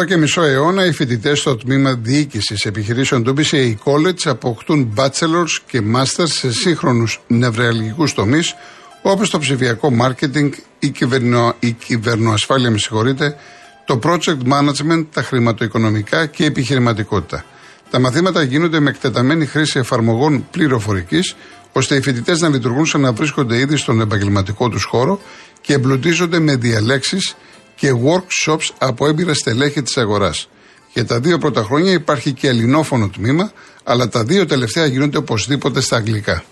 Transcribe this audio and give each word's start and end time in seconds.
Εδώ 0.00 0.08
και 0.08 0.16
μισό 0.16 0.42
αιώνα 0.42 0.86
οι 0.86 0.92
φοιτητές 0.92 1.38
στο 1.38 1.56
τμήμα 1.56 1.94
διοίκησης 1.94 2.64
επιχειρήσεων 2.64 3.22
του 3.22 3.34
BCA 3.36 3.74
College 3.84 4.22
αποκτούν 4.24 4.94
bachelors 4.96 5.60
και 5.66 5.82
masters 5.94 6.28
σε 6.28 6.52
σύγχρονους 6.52 7.20
νευραλγικούς 7.26 8.14
τομείς 8.14 8.54
όπως 9.02 9.30
το 9.30 9.38
ψηφιακό 9.38 9.92
marketing, 10.00 10.50
η, 10.78 10.88
κυβερνο, 10.88 11.54
η 11.58 11.72
κυβερνοασφάλεια, 11.72 12.70
με 12.70 12.78
συγχωρείτε, 12.78 13.36
το 13.84 13.98
project 14.02 14.38
management, 14.52 15.06
τα 15.12 15.22
χρηματοοικονομικά 15.22 16.26
και 16.26 16.42
η 16.42 16.46
επιχειρηματικότητα. 16.46 17.44
Τα 17.90 18.00
μαθήματα 18.00 18.42
γίνονται 18.42 18.80
με 18.80 18.90
εκτεταμένη 18.90 19.46
χρήση 19.46 19.78
εφαρμογών 19.78 20.46
πληροφορικής, 20.50 21.36
ώστε 21.72 21.94
οι 21.96 22.00
φοιτητές 22.00 22.40
να 22.40 22.48
λειτουργούν 22.48 22.86
σαν 22.86 23.00
να 23.00 23.12
βρίσκονται 23.12 23.58
ήδη 23.58 23.76
στον 23.76 24.00
επαγγελματικό 24.00 24.68
τους 24.68 24.84
χώρο 24.84 25.20
και 25.60 25.72
εμπλουτίζονται 25.72 26.38
με 26.38 26.56
διαλέξεις 26.56 27.34
και 27.80 27.92
workshops 28.04 28.70
από 28.78 29.06
έμπειρα 29.06 29.34
στελέχη 29.34 29.82
της 29.82 29.96
αγοράς. 29.96 30.48
Για 30.92 31.06
τα 31.06 31.20
δύο 31.20 31.38
πρώτα 31.38 31.62
χρόνια 31.62 31.92
υπάρχει 31.92 32.32
και 32.32 32.48
ελληνόφωνο 32.48 33.08
τμήμα, 33.08 33.52
αλλά 33.84 34.08
τα 34.08 34.24
δύο 34.24 34.46
τελευταία 34.46 34.86
γίνονται 34.86 35.16
οπωσδήποτε 35.16 35.80
στα 35.80 35.96
αγγλικά. 35.96 36.44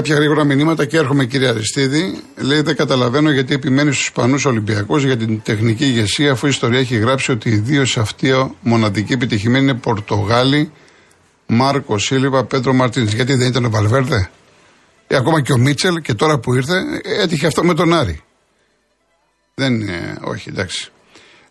Κάποια 0.00 0.14
γρήγορα 0.14 0.44
μηνύματα 0.44 0.84
και 0.84 0.96
έρχομαι 0.96 1.24
κύριε 1.24 1.48
Αριστίδη. 1.48 2.20
Λέει 2.36 2.60
δεν 2.60 2.76
καταλαβαίνω 2.76 3.30
γιατί 3.30 3.54
επιμένει 3.54 3.92
στους 3.92 4.04
Ισπανούς 4.04 4.44
Ολυμπιακούς 4.44 5.04
για 5.04 5.16
την 5.16 5.42
τεχνική 5.42 5.84
ηγεσία, 5.84 6.32
αφού 6.32 6.46
η 6.46 6.48
ιστορία 6.52 6.78
έχει 6.78 6.96
γράψει 6.96 7.30
ότι 7.30 7.50
οι 7.50 7.56
δύο 7.56 7.84
σε 7.84 8.00
αυτή 8.00 8.54
μοναδική 8.60 9.12
επιτυχημένη 9.12 9.64
είναι 9.64 9.74
Πορτογάλοι, 9.74 10.72
Μάρκο 11.46 11.98
Σίλιβα, 11.98 12.44
Πέτρο 12.44 12.72
Μαρτίν. 12.72 13.04
Γιατί 13.04 13.34
δεν 13.34 13.48
ήταν 13.48 13.64
ο 13.64 13.70
Βαλβέρδε; 13.70 14.30
Ε, 15.06 15.16
ακόμα 15.16 15.40
και 15.40 15.52
ο 15.52 15.58
Μίτσελ 15.58 16.00
και 16.00 16.14
τώρα 16.14 16.38
που 16.38 16.54
ήρθε 16.54 16.74
έτυχε 17.22 17.46
αυτό 17.46 17.64
με 17.64 17.74
τον 17.74 17.94
Άρη. 17.94 18.22
Δεν 19.54 19.80
είναι, 19.80 20.18
όχι 20.20 20.48
εντάξει. 20.48 20.90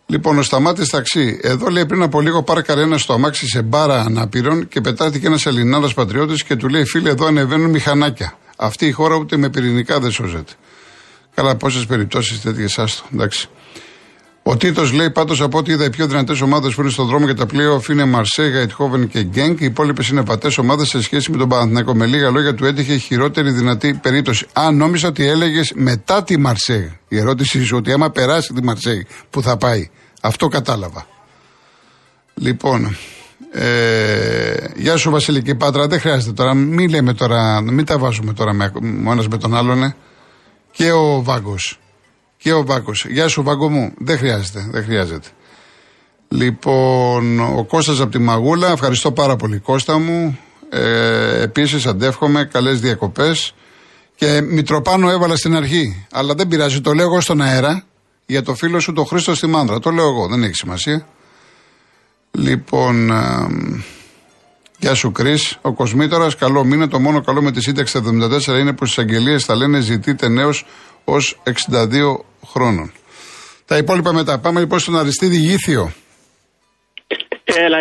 Λοιπόν, 0.06 0.38
ο 0.38 0.42
Σταμάτης 0.42 0.88
ταξί. 0.88 1.38
Εδώ 1.42 1.68
λέει 1.68 1.86
πριν 1.86 2.02
από 2.02 2.20
λίγο 2.20 2.42
πάρκαρε 2.42 2.82
ένα 2.82 2.98
στο 2.98 3.12
αμάξι 3.12 3.46
σε 3.46 3.62
μπάρα 3.62 4.00
ανάπηρων 4.00 4.68
και 4.68 4.80
πετάθηκε 4.80 5.26
ένας 5.26 5.46
Ελληνάδα 5.46 5.90
πατριώτης 5.94 6.44
και 6.44 6.56
του 6.56 6.68
λέει: 6.68 6.84
Φίλε, 6.84 7.10
εδώ 7.10 7.26
ανεβαίνουν 7.26 7.70
μηχανάκια. 7.70 8.38
Αυτή 8.62 8.86
η 8.86 8.90
χώρα 8.90 9.16
ούτε 9.16 9.36
με 9.36 9.50
πυρηνικά 9.50 10.00
δεν 10.00 10.10
σώζεται. 10.10 10.52
Καλά, 11.34 11.56
πόσες 11.56 11.86
περιπτώσεις 11.86 12.40
τέτοιες 12.40 12.78
άστο. 12.78 13.04
Εντάξει. 13.12 13.48
Ο 14.42 14.56
Τίτος 14.56 14.92
λέει 14.92 15.10
πάντως 15.10 15.40
από 15.40 15.58
ό,τι 15.58 15.72
είδα 15.72 15.84
οι 15.84 15.90
πιο 15.90 16.06
δυνατές 16.06 16.40
ομάδες 16.40 16.74
που 16.74 16.80
είναι 16.80 16.90
στον 16.90 17.06
δρόμο 17.06 17.24
για 17.24 17.34
τα 17.34 17.46
playoff 17.52 17.88
είναι 17.88 18.04
Μαρσέγα, 18.04 18.58
Αιτχόβεν 18.58 19.08
και 19.08 19.22
Γκένκ. 19.22 19.60
Οι 19.60 19.64
υπόλοιπες 19.64 20.08
είναι 20.08 20.24
πατές 20.24 20.58
ομάδες 20.58 20.88
σε 20.88 21.02
σχέση 21.02 21.30
με 21.30 21.36
τον 21.36 21.48
Παναθηναϊκό. 21.48 21.94
Με 21.94 22.06
λίγα 22.06 22.30
λόγια 22.30 22.54
του 22.54 22.64
έτυχε 22.64 22.96
χειρότερη 22.96 23.50
δυνατή 23.50 23.94
περίπτωση. 23.94 24.46
Α, 24.52 24.70
νόμιζα 24.72 25.08
ότι 25.08 25.26
έλεγες 25.26 25.72
μετά 25.74 26.22
τη 26.22 26.38
Μαρσέγα. 26.38 26.98
Η 27.08 27.18
ερώτηση 27.18 27.58
είναι 27.58 27.66
ότι 27.72 27.92
άμα 27.92 28.10
περάσει 28.10 28.52
τη 28.52 28.62
Μαρσέγα, 28.62 29.02
που 29.30 29.42
θα 29.42 29.56
πάει. 29.56 29.90
Αυτό 30.20 30.48
κατάλαβα. 30.48 31.06
Λοιπόν, 32.34 32.96
ε, 33.52 34.54
γεια 34.76 34.96
σου 34.96 35.10
Βασιλική 35.10 35.54
Πάτρα, 35.54 35.86
δεν 35.86 36.00
χρειάζεται 36.00 36.32
τώρα, 36.32 36.54
μην 36.54 36.90
λέμε 36.90 37.14
τώρα, 37.14 37.60
μην 37.60 37.84
τα 37.84 37.98
βάζουμε 37.98 38.32
τώρα 38.32 38.52
με, 38.52 38.72
ο 39.06 39.12
ένας 39.12 39.28
με 39.28 39.38
τον 39.38 39.54
άλλον. 39.54 39.82
Ε. 39.82 39.94
Και 40.70 40.92
ο 40.92 41.22
Βάγκος. 41.22 41.78
Και 42.36 42.52
ο 42.52 42.64
Βάγκος. 42.64 43.06
Γεια 43.08 43.28
σου 43.28 43.42
Βάγκο 43.42 43.68
μου, 43.68 43.92
δεν 43.98 44.18
χρειάζεται, 44.18 44.68
δεν 44.70 44.84
χρειάζεται. 44.84 45.28
Λοιπόν, 46.28 47.40
ο 47.40 47.64
Κώστας 47.64 48.00
από 48.00 48.10
τη 48.10 48.18
Μαγούλα, 48.18 48.70
ευχαριστώ 48.70 49.12
πάρα 49.12 49.36
πολύ 49.36 49.58
Κώστα 49.58 49.98
μου. 49.98 50.38
Ε, 50.70 51.42
επίσης 51.42 51.86
αντεύχομαι, 51.86 52.44
καλές 52.44 52.80
διακοπές. 52.80 53.54
Και 54.16 54.40
Μητροπάνο 54.40 55.10
έβαλα 55.10 55.36
στην 55.36 55.56
αρχή, 55.56 56.06
αλλά 56.12 56.34
δεν 56.34 56.48
πειράζει, 56.48 56.80
το 56.80 56.92
λέω 56.92 57.06
εγώ 57.06 57.20
στον 57.20 57.40
αέρα 57.40 57.84
για 58.26 58.42
το 58.42 58.54
φίλο 58.54 58.80
σου 58.80 58.92
το 58.92 59.04
Χρήστο 59.04 59.34
στη 59.34 59.46
Μάνδρα. 59.46 59.78
Το 59.78 59.90
λέω 59.90 60.08
εγώ, 60.08 60.26
δεν 60.28 60.42
έχει 60.42 60.54
σημασία. 60.54 61.06
Λοιπόν, 62.30 63.10
ε, 63.10 63.14
γεια 64.78 64.94
σου 64.94 65.12
Κρι. 65.12 65.34
Ο 65.60 65.72
Κοσμήτορας, 65.72 66.36
καλό 66.36 66.64
μήνα. 66.64 66.88
Το 66.88 66.98
μόνο 66.98 67.20
καλό 67.20 67.42
με 67.42 67.52
τη 67.52 67.60
σύνταξη 67.60 67.98
74 67.98 68.58
είναι 68.58 68.72
πω 68.72 68.86
στις 68.86 68.98
αγγελίες 68.98 69.44
θα 69.44 69.56
λένε 69.56 69.80
ζητείτε 69.80 70.28
νέος 70.28 70.64
ως 71.04 71.40
62 71.44 72.24
χρόνων. 72.46 72.92
Τα 73.66 73.76
υπόλοιπα 73.76 74.12
μετά. 74.12 74.38
Πάμε 74.38 74.60
λοιπόν 74.60 74.78
στον 74.78 74.98
Αριστίδη 74.98 75.36
Γήθιο. 75.36 75.92
Έλα, 77.44 77.78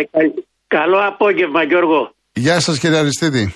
καλό 0.68 0.98
απόγευμα 1.08 1.64
Γιώργο. 1.64 2.14
Γεια 2.34 2.59
σας 2.59 2.80
κύριε 2.80 2.98
Αριστίδη. 2.98 3.54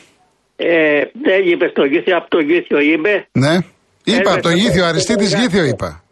Ε, 0.56 1.02
δεν 1.24 1.48
είπες 1.48 1.72
το 1.74 1.86
Γήθιο, 1.86 2.18
από 2.18 2.30
το 2.30 2.40
Γήθιο 2.40 2.80
είμαι. 2.80 3.28
Ναι. 3.32 3.58
Είπα, 4.04 4.34
από 4.34 4.42
το 4.42 4.50
Γήθιο, 4.50 4.86
Αριστίδης 4.86 5.34
Γήθιο 5.34 5.64
είπα. 5.64 6.04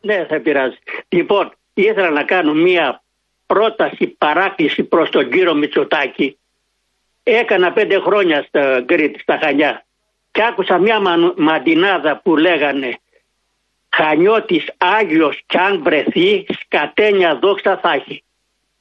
Ναι, 0.00 0.26
θα 0.28 0.40
πειράζει. 0.40 0.78
Λοιπόν, 1.08 1.52
ήθελα 1.74 2.10
να 2.10 2.24
κάνω 2.24 2.52
μία 2.52 3.02
πρόταση 3.48 4.06
παράκληση 4.06 4.82
προς 4.82 5.10
τον 5.10 5.30
κύριο 5.30 5.54
Μητσοτάκη. 5.54 6.38
Έκανα 7.22 7.72
πέντε 7.72 7.98
χρόνια 7.98 8.44
στα 8.48 8.82
Κρήτη, 8.86 9.20
στα 9.20 9.38
Χανιά 9.42 9.86
και 10.30 10.44
άκουσα 10.44 10.78
μια 10.78 11.00
μαντινάδα 11.36 12.20
που 12.24 12.36
λέγανε 12.36 12.98
Χανιώτης 13.88 14.64
Άγιος 14.76 15.42
κι 15.46 15.58
αν 15.58 15.82
βρεθεί 15.82 16.46
σκατένια 16.60 17.38
δόξα 17.38 17.78
θα 17.78 17.92
έχει. 17.92 18.22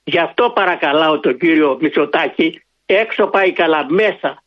Γι' 0.03 0.19
αυτό 0.19 0.49
παρακαλάω 0.49 1.19
τον 1.19 1.37
κύριο 1.37 1.77
Μητσοτάκη 1.81 2.61
έξω 2.85 3.27
πάει 3.27 3.51
καλά 3.51 3.85
μέσα. 3.89 4.43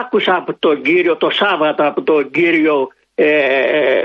Άκουσα 0.00 0.36
από 0.36 0.54
τον 0.58 0.82
κύριο 0.82 1.16
το 1.16 1.30
Σάββατο 1.30 1.86
από 1.86 2.02
τον 2.02 2.30
κύριο 2.30 2.88
ε, 3.14 3.26
ε 3.26 4.04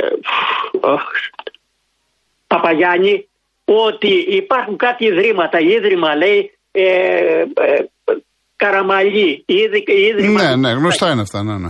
Παπαγιάννη 2.48 3.27
ότι 3.68 4.26
υπάρχουν 4.30 4.78
κάτι 4.78 5.06
ιδρύματα. 5.06 5.60
Ίδρυμα 5.60 6.16
λέει 6.16 6.52
ε, 6.72 6.84
ε, 7.42 7.86
Καραμαλή. 8.56 9.44
Ίδρυμα... 9.46 10.44
Ναι, 10.44 10.56
ναι, 10.56 10.70
γνωστά 10.72 11.12
είναι 11.12 11.22
αυτά, 11.22 11.44
ναι, 11.44 11.58
ναι. 11.58 11.70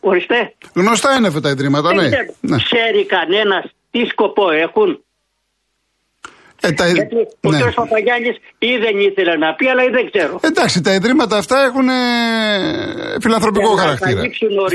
Ορίστε. 0.00 0.54
Γνωστά 0.74 1.16
είναι 1.16 1.26
αυτά 1.26 1.40
τα 1.40 1.50
ιδρύματα, 1.50 1.94
ναι. 1.94 2.08
ναι. 2.40 2.56
Ξέρει 2.56 3.06
κανένας 3.06 3.64
τι 3.90 4.04
σκοπό 4.04 4.50
έχουν. 4.50 5.04
Ε, 6.60 6.72
τα... 6.72 6.88
Γιατί 6.88 7.16
ο 7.16 7.50
ναι. 7.50 7.60
κ. 7.60 7.74
Παπαγιάννης 7.74 8.36
ή 8.58 8.76
δεν 8.76 9.00
ήθελε 9.00 9.36
να 9.36 9.54
πει, 9.54 9.68
αλλά 9.68 9.82
ή 9.84 9.90
δεν 9.90 10.10
ξέρω. 10.10 10.40
Εντάξει, 10.40 10.80
τα 10.80 10.94
ιδρύματα 10.94 11.36
αυτά 11.36 11.64
έχουν 11.64 11.88
φιλανθρωπικό 13.20 13.72
ε, 13.72 13.80
χαρακτήρα. 13.80 14.22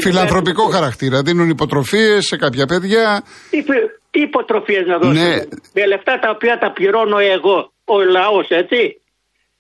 Φιλανθρωπικό 0.02 0.64
χαρακτήρα. 0.64 1.22
Δίνουν 1.22 1.50
υποτροφίες 1.50 2.26
σε 2.26 2.38
κάποια 2.38 2.66
παιδιά. 2.66 3.24
Τι 4.12 4.22
υποτροφίες 4.22 4.86
να 4.88 4.98
δώσουν. 4.98 5.24
Ναι. 5.24 5.36
Με 5.74 5.86
λεφτά 5.86 6.20
τα 6.20 6.30
οποία 6.30 6.58
τα 6.58 6.72
πληρώνω 6.72 7.18
εγώ, 7.18 7.72
ο 7.86 8.00
λαός, 8.04 8.48
έτσι. 8.50 9.02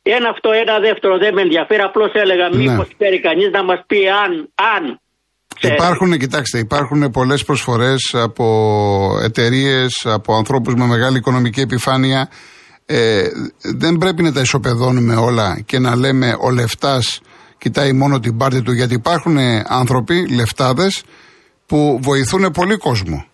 Ένα 0.04 0.30
αυτό, 0.30 0.52
ένα 0.52 0.80
δεύτερο 0.80 1.18
δεν 1.18 1.34
με 1.34 1.42
ενδιαφέρει. 1.42 1.82
Απλώς 1.82 2.12
έλεγα, 2.14 2.50
ναι. 2.50 2.56
μήπως 2.58 2.88
ξέρει 2.98 3.20
κανείς 3.20 3.50
να 3.52 3.64
μας 3.64 3.84
πει 3.88 4.10
αν, 4.10 4.50
αν 4.76 5.01
Υπάρχουν, 5.62 6.18
κοιτάξτε, 6.18 6.58
υπάρχουν 6.58 7.12
πολλές 7.12 7.44
προσφορές 7.44 8.12
από 8.14 9.20
εταιρείες, 9.24 10.02
από 10.06 10.36
ανθρώπους 10.36 10.74
με 10.74 10.86
μεγάλη 10.86 11.18
οικονομική 11.18 11.62
επιφάνεια. 11.62 12.30
Ε, 12.86 13.24
δεν 13.62 13.98
πρέπει 13.98 14.24
να 14.24 14.32
τα 14.32 14.42
ισοπεδώνουμε 14.42 15.16
όλα 15.16 15.60
και 15.66 15.80
να 15.80 15.96
λέμε 15.96 16.36
ο 16.40 16.50
λεφτάς 16.50 17.22
κοιτάει 17.58 17.94
μόνο 17.94 18.20
την 18.20 18.38
πάρτη 18.38 18.62
του, 18.62 18.72
γιατί 18.72 18.94
υπάρχουν 18.94 19.38
άνθρωποι, 19.68 20.28
λεφτάδες, 20.28 21.04
που 21.66 22.00
βοηθούν 22.02 22.52
πολύ 22.52 22.78
κόσμο. 22.78 23.26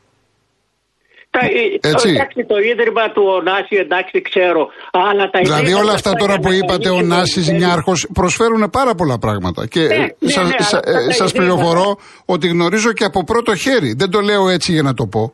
Ε, 1.40 1.90
έτσι. 1.90 2.10
Εντάξει, 2.10 2.46
το 2.48 2.58
ίδρυμα 2.72 3.12
του 3.14 3.24
Ωνάση, 3.38 3.76
εντάξει, 3.86 4.22
ξέρω. 4.22 4.68
Αλλά 4.92 5.30
τα 5.30 5.40
δηλαδή 5.44 5.74
όλα 5.74 5.92
αυτά 5.92 6.14
τώρα 6.14 6.40
που 6.40 6.52
είπατε, 6.52 6.90
ο 6.90 7.02
Νάσης, 7.02 7.48
Νιάρχος, 7.50 8.08
προσφέρουν 8.14 8.70
πάρα 8.70 8.96
πολλά 8.96 9.18
πράγματα. 9.18 9.68
Και 9.68 9.80
ναι, 9.80 10.08
σα 10.20 10.44
ναι, 10.44 10.50
ναι, 10.50 11.26
ε, 11.26 11.30
πληροφορώ 11.34 11.98
ότι 12.26 12.48
γνωρίζω 12.48 12.92
και 12.94 13.04
από 13.04 13.24
πρώτο 13.24 13.56
χέρι. 13.56 13.94
Δεν 13.98 14.10
το 14.10 14.20
λέω 14.20 14.50
έτσι 14.50 14.72
για 14.72 14.82
να 14.82 14.94
το 14.94 15.08
πω. 15.08 15.34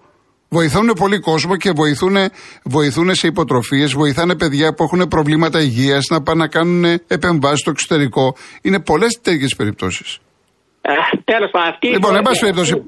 Βοηθούν 0.49 0.93
πολύ 0.99 1.19
κόσμο 1.19 1.55
και 1.55 1.71
βοηθούν, 1.71 2.15
βοηθούν 2.63 3.15
σε 3.15 3.27
υποτροφίες, 3.27 3.93
βοηθάνε 3.93 4.35
παιδιά 4.35 4.73
που 4.73 4.83
έχουν 4.83 5.07
προβλήματα 5.07 5.61
υγείας 5.61 6.07
να 6.09 6.21
πάνε 6.21 6.39
να 6.39 6.47
κάνουν 6.47 6.83
επεμβάσεις 7.07 7.59
στο 7.59 7.69
εξωτερικό. 7.69 8.35
Είναι 8.61 8.79
πολλές 8.79 9.19
τέτοιες 9.21 9.55
περιπτώσεις. 9.55 10.19
Τέλος 11.23 11.51
πάντων, 11.51 11.77
Λοιπόν, 11.81 12.15
εν 12.15 12.23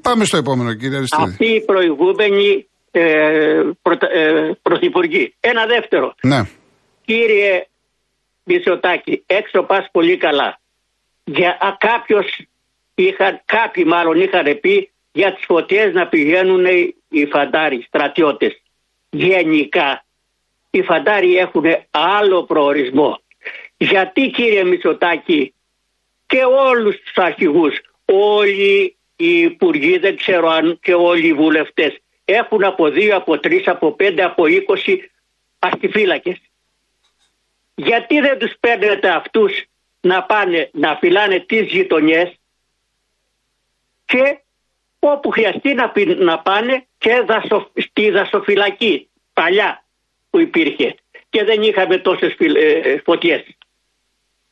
πάμε 0.01 0.25
στο 0.25 0.38
επόμενο, 0.38 0.74
κύριε 0.74 0.98
Αριστίδη. 0.98 1.30
Αυτή 1.30 1.45
η 1.45 1.62
προηγούμενη 1.62 2.68
ε, 3.00 3.74
ε, 4.13 4.51
πρωθυπουργοί. 4.62 5.36
Ένα 5.39 5.65
δεύτερο. 5.65 6.15
Ναι. 6.21 6.42
Κύριε 7.06 7.68
Μητσοτάκη, 8.44 9.24
έξω 9.25 9.63
πας 9.63 9.88
πολύ 9.92 10.18
καλά. 10.18 10.59
Για, 11.24 11.77
κάποιος 11.80 12.39
είχα, 12.95 13.42
κάποιοι 13.45 13.83
μάλλον 13.88 14.21
είχαν 14.21 14.59
πει 14.59 14.92
για 15.12 15.33
τις 15.33 15.45
φωτιές 15.45 15.94
να 15.94 16.07
πηγαίνουν 16.07 16.65
οι 17.09 17.25
φαντάροι, 17.25 17.83
στρατιώτες. 17.88 18.62
Γενικά, 19.09 20.06
οι 20.69 20.81
φαντάροι 20.81 21.38
έχουν 21.38 21.63
άλλο 21.92 22.44
προορισμό. 22.44 23.19
Γιατί 23.77 24.30
κύριε 24.30 24.63
Μητσοτάκη 24.63 25.53
και 26.25 26.38
και 26.38 26.44
όλους 26.44 26.95
τους 27.00 27.15
αρχηγούς. 27.15 27.80
Όλοι 28.06 28.95
οι 29.15 29.39
υπουργοί, 29.39 29.97
δεν 29.97 30.18
ξέρω 30.18 30.50
αν 30.50 30.80
και 30.81 30.94
όλοι 30.94 31.27
οι 31.27 31.33
βουλευτές 31.33 31.97
έχουν 32.25 32.63
από 32.63 32.89
δύο, 32.89 33.16
από 33.16 33.39
τρεις, 33.39 33.68
από 33.68 33.92
πέντε, 33.92 34.24
από 34.24 34.45
είκοσι 34.45 35.12
αστιφύλακες. 35.60 36.38
Γιατί 37.75 38.19
δεν 38.19 38.38
τους 38.38 38.54
παίρνετε 38.60 39.10
αυτούς 39.10 39.63
να 40.01 40.24
πάνε 40.24 40.69
να 40.74 40.95
φυλάνε 40.95 41.39
τις 41.39 41.72
γειτονιές 41.72 42.39
και 44.06 44.39
όπου 45.00 45.30
χρειαστεί 45.30 45.74
να, 45.74 45.92
να 46.18 46.39
πάνε 46.39 46.86
και 46.98 47.24
δασο, 47.25 47.72
στη 47.75 48.10
δασοφυλακή 48.10 49.10
παλιά 49.33 49.83
που 50.30 50.39
υπήρχε 50.39 50.95
και 51.30 51.44
δεν 51.44 51.62
είχαμε 51.62 51.98
τόσες 51.98 52.36
ε, 52.39 53.01
φωτιές. 53.04 53.44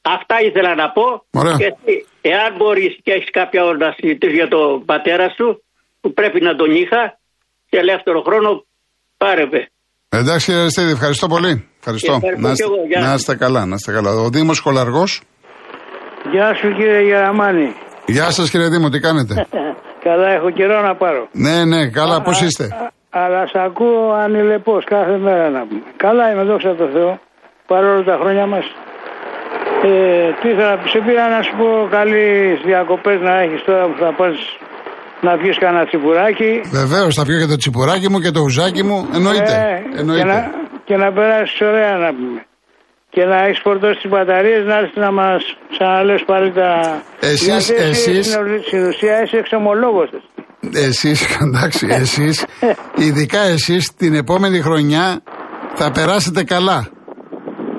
Αυτά 0.01 0.41
ήθελα 0.41 0.75
να 0.75 0.89
πω. 0.91 1.25
Ωραία. 1.31 1.55
Και 1.57 1.65
εσύ, 1.65 2.07
εάν 2.21 2.55
μπορείς 2.55 2.97
και 3.03 3.11
έχεις 3.11 3.29
κάποια 3.29 3.65
ώρα 3.65 3.77
να 3.77 3.95
συζητήσει 3.97 4.33
για 4.33 4.47
τον 4.47 4.85
πατέρα 4.85 5.29
σου, 5.29 5.63
που 6.01 6.13
πρέπει 6.13 6.41
να 6.41 6.55
τον 6.55 6.75
είχα, 6.75 7.19
σε 7.73 7.79
ελεύθερο 7.79 8.19
χρόνο, 8.27 8.49
πάρε 9.17 9.45
με. 9.51 9.61
Εντάξει 10.19 10.45
κύριε 10.45 10.61
Αριστίδη, 10.61 10.91
ευχαριστώ 10.91 11.27
πολύ. 11.27 11.53
Ευχαριστώ. 11.79 12.13
Ευχαριστώ 12.13 12.41
να, 12.47 12.51
είστε, 12.51 12.63
και 12.63 12.69
εγώ, 12.73 12.85
γεια. 12.87 12.99
να 13.07 13.13
είστε 13.13 13.35
καλά, 13.35 13.65
να 13.65 13.75
είστε 13.75 13.91
καλά. 13.91 14.11
Ο 14.11 14.29
Δήμος 14.29 14.59
Κολαργός. 14.61 15.21
Γεια 16.31 16.53
σου 16.59 16.67
κύριε 16.77 17.01
Γεραμάνη. 17.09 17.69
Γεια 18.05 18.29
σας 18.31 18.49
κύριε 18.49 18.67
Δήμο, 18.69 18.89
τι 18.89 18.99
κάνετε; 18.99 19.33
Καλά 20.07 20.27
έχω 20.37 20.49
καιρό 20.51 20.81
να 20.81 20.95
πάρω. 20.95 21.27
ναι, 21.31 21.65
ναι, 21.65 21.89
καλά, 21.89 22.21
πώς 22.21 22.41
Α, 22.41 22.45
είστε; 22.45 22.63
α, 22.63 22.91
αλλά 23.09 23.47
σ' 23.47 23.55
ακούω 23.67 24.11
ανηλεπώς 24.23 24.83
κάθε 24.85 25.17
μέρα 25.17 25.49
να 25.49 25.61
πούμε. 25.67 25.81
Καλά 25.97 26.31
είμαι, 26.31 26.43
δόξα 26.43 26.75
τω 26.75 26.87
Θεώ, 26.93 27.19
παρόλο 27.67 28.03
τα 28.03 28.17
χρόνια 28.21 28.45
μας. 28.45 28.65
Ε, 29.85 30.29
τι 30.41 30.49
θα, 30.59 30.67
σε 30.91 30.99
πήρα 31.05 31.25
να 31.35 31.41
σου 31.45 31.53
πω 31.59 31.87
καλή 31.97 32.27
διακοπές 32.65 33.19
να 33.27 33.33
έχεις 33.43 33.61
τώρα 33.67 33.83
που 33.87 33.97
θα 33.99 34.13
πας 34.19 34.35
να 35.27 35.37
πιεις 35.37 35.57
κανένα 35.63 35.85
τσιπουράκι. 35.85 36.51
Βεβαίως, 36.79 37.15
θα 37.15 37.23
πιω 37.25 37.37
και 37.39 37.45
το 37.45 37.55
τσιπουράκι 37.55 38.09
μου 38.09 38.19
και 38.19 38.31
το 38.31 38.41
ουζάκι 38.41 38.83
μου. 38.83 39.07
Εννοείται. 39.13 39.53
Ε, 39.95 39.99
Εννοείται. 39.99 40.21
Και 40.23 40.29
να, 40.33 40.39
και 40.87 40.95
να 40.97 41.11
περάσεις 41.13 41.61
ωραία 41.61 41.93
να 41.97 42.09
πούμε. 42.17 42.41
Και 43.09 43.23
να 43.25 43.37
έχεις 43.45 43.59
φορτώσει 43.63 43.99
τις 44.01 44.09
μπαταρίες 44.11 44.65
να 44.65 44.75
έρθεις 44.77 44.95
να 44.95 45.11
μας 45.11 45.41
ξαναλες 45.71 46.23
πάλι 46.25 46.51
τα... 46.51 47.01
Εσείς- 47.19 47.45
Γιατί 47.69 47.73
εσύ 47.73 48.11
εσείς- 48.11 48.25
στην- 48.31 48.61
Στην 48.67 48.87
ουσία 48.87 49.23
είσαι 49.23 49.37
εξομολόγος. 49.37 50.09
Εσείς, 50.73 51.19
εντάξει, 51.47 51.87
εσείς, 51.89 52.45
ειδικά 52.95 53.39
εσείς 53.39 53.93
την 53.95 54.13
επόμενη 54.13 54.59
χρονιά 54.61 55.21
θα 55.75 55.91
περάσετε 55.91 56.43
καλά. 56.43 56.87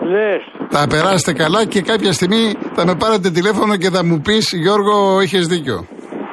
Λες. 0.02 0.43
Θα 0.70 0.87
περάσετε 0.87 1.32
καλά 1.32 1.64
και 1.67 1.81
κάποια 1.82 2.12
στιγμή 2.12 2.52
θα 2.75 2.87
με 2.87 2.94
πάρετε 2.94 3.31
τηλέφωνο 3.31 3.76
και 3.76 3.90
θα 3.90 4.05
μου 4.05 4.20
πεις 4.20 4.52
Γιώργο, 4.52 5.20
είχες 5.20 5.47
δίκιο. 5.47 5.87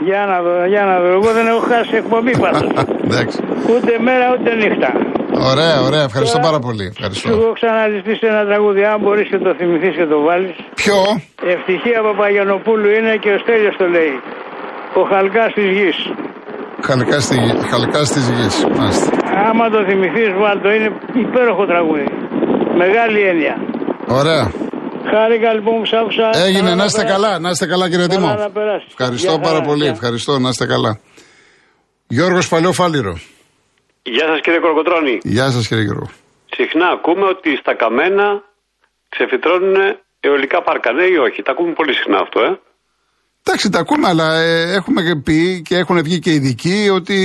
Για 0.07 0.21
να 0.31 0.37
δω, 0.45 0.55
για 0.73 0.83
να 0.89 0.95
δω. 1.01 1.07
Εγώ 1.17 1.29
δεν 1.37 1.45
έχω 1.51 1.59
χάσει 1.71 1.93
εκπομπή 2.01 2.33
πάντως. 2.43 2.67
εντάξει. 3.07 3.37
ούτε 3.71 3.91
μέρα 4.07 4.25
ούτε 4.35 4.49
νύχτα. 4.61 4.89
Ωραία, 5.51 5.75
ωραία. 5.87 6.03
Ευχαριστώ 6.09 6.37
Τώρα, 6.37 6.47
πάρα 6.47 6.59
πολύ. 6.65 6.83
Σου 6.85 6.93
Ευχαριστώ. 6.95 7.27
έχω 7.37 7.51
ξαναζητήσει 7.59 8.23
ένα 8.33 8.41
τραγούδι, 8.49 8.81
αν 8.91 8.97
μπορείς 9.03 9.27
και 9.31 9.37
το 9.45 9.51
θυμηθείς 9.59 9.93
και 9.99 10.05
το 10.13 10.17
βάλεις. 10.27 10.55
Ποιο; 10.81 10.99
Ευτυχία 11.55 11.99
Παπαγιανοπούλου 12.07 12.89
είναι 12.97 13.13
και 13.23 13.29
ο 13.35 13.37
Στέλιος 13.43 13.75
το 13.81 13.87
λέει. 13.95 14.13
Ο 14.99 15.01
χαλκάς 15.11 15.49
της 15.57 15.67
γης. 15.77 15.97
Χαλκάς, 16.87 17.23
στη, 17.23 17.35
γη- 17.43 17.61
χαλκάς 17.71 18.07
της 18.13 18.25
γης. 18.35 18.55
Μάλιστα. 18.77 19.07
Άμα 19.49 19.65
το 19.69 19.79
θυμηθείς 19.87 20.29
βάλ 20.41 20.57
το, 20.63 20.69
είναι 20.75 20.89
υπέροχο 21.25 21.63
τραγούδι. 21.71 22.07
Μεγάλη 22.83 23.19
έννοια. 23.31 23.55
Ωραία. 24.19 24.43
Χάρηκα 25.09 25.53
λοιπόν 25.53 25.79
που 25.79 25.85
σ' 25.85 25.93
άκουσα. 25.93 26.29
Έγινε, 26.45 26.61
Καλά 26.69 26.75
να 26.75 26.85
είστε 26.85 27.01
περάσεις. 27.01 27.23
καλά, 27.23 27.39
να 27.39 27.49
είστε 27.49 27.65
καλά 27.65 27.89
κύριε 27.89 28.07
Καλά 28.07 28.19
Δήμο. 28.19 28.33
να 28.43 28.49
περάσεις. 28.51 28.87
Ευχαριστώ 28.97 29.31
Γεια 29.31 29.39
πάρα 29.39 29.55
χαρά, 29.55 29.67
πολύ. 29.67 29.81
γεια. 29.83 29.91
Ευχαριστώ, 29.91 30.39
να 30.39 30.49
είστε 30.49 30.65
καλά. 30.65 30.99
Γιώργος 32.07 32.47
Παλαιοφάλιρο. 32.47 33.13
Γεια 34.03 34.25
σας 34.31 34.39
κύριε 34.41 34.59
Κοροκοτρώνη. 34.59 35.17
Γεια 35.23 35.49
σας 35.51 35.67
κύριε 35.67 35.83
Γιώργο. 35.83 36.09
Συχνά 36.55 36.87
ακούμε 36.87 37.25
ότι 37.35 37.49
στα 37.61 37.73
καμένα 37.75 38.27
ξεφυτρώνουν 39.09 39.75
αιωλικά 40.19 40.61
πάρκα. 40.63 40.91
Ναι 40.93 41.03
ή 41.03 41.15
όχι. 41.27 41.41
Τα 41.41 41.51
ακούμε 41.51 41.73
πολύ 41.73 41.93
συχνά 41.93 42.17
αυτό, 42.25 42.39
ε. 42.49 42.59
Εντάξει, 43.43 43.69
τα 43.69 43.79
ακούμε, 43.79 44.07
αλλά 44.07 44.39
ε, 44.39 44.73
έχουμε 44.73 45.21
πει 45.23 45.61
και 45.65 45.77
έχουν 45.77 46.03
βγει 46.03 46.19
και 46.19 46.33
ειδικοί 46.33 46.89
ότι 46.93 47.15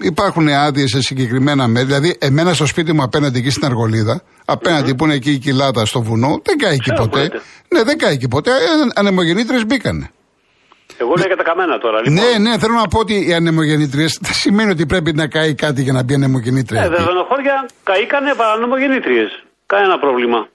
υπάρχουν 0.00 0.48
άδειες 0.48 0.90
σε 0.90 1.00
συγκεκριμένα 1.02 1.66
μέρη. 1.68 1.86
Δηλαδή, 1.86 2.16
εμένα 2.20 2.52
στο 2.54 2.66
σπίτι 2.66 2.92
μου 2.92 3.02
απέναντι 3.02 3.38
εκεί 3.38 3.50
στην 3.50 3.64
Αργολίδα, 3.64 4.22
απέναντι 4.44 4.94
που 4.94 5.04
είναι 5.04 5.14
εκεί 5.14 5.30
η 5.30 5.38
κοιλάδα 5.38 5.84
στο 5.86 6.02
βουνό, 6.02 6.40
δεν 6.42 6.56
κάει 6.58 6.72
εκεί 6.72 6.80
Ξέρω 6.80 7.02
που 7.02 7.08
ποτέ. 7.08 7.22
λέτε. 7.22 7.40
Ναι, 7.68 7.82
δεν 7.82 7.98
κάει 7.98 8.12
εκεί 8.12 8.28
ποτέ. 8.28 8.50
Ανεμογεννήτρε 8.94 9.64
μπήκανε. 9.64 10.10
Εγώ 10.98 11.12
λέω 11.18 11.26
για 11.26 11.36
τα 11.36 11.42
καμένα 11.42 11.78
τώρα. 11.78 11.98
Λοιπόν. 11.98 12.14
Ναι, 12.14 12.38
ναι, 12.50 12.58
θέλω 12.58 12.74
να 12.74 12.88
πω 12.88 12.98
ότι 12.98 13.28
οι 13.28 13.34
ανεμογεννήτριες 13.34 14.18
δεν 14.26 14.32
σημαίνει 14.32 14.70
ότι 14.70 14.86
πρέπει 14.86 15.12
να 15.12 15.26
καεί 15.26 15.54
κάτι 15.54 15.82
για 15.82 15.92
να 15.92 16.02
μπει 16.02 16.14
ανεμογεννήτρια. 16.14 16.80
Ε, 16.82 16.84
εκεί. 16.86 16.94
δεδονοχώρια 16.96 17.68
καήκανε 17.82 18.34
παρανομογεννήτριες. 18.34 19.30
Κανένα 19.66 19.98
πρόβλημα. 19.98 20.48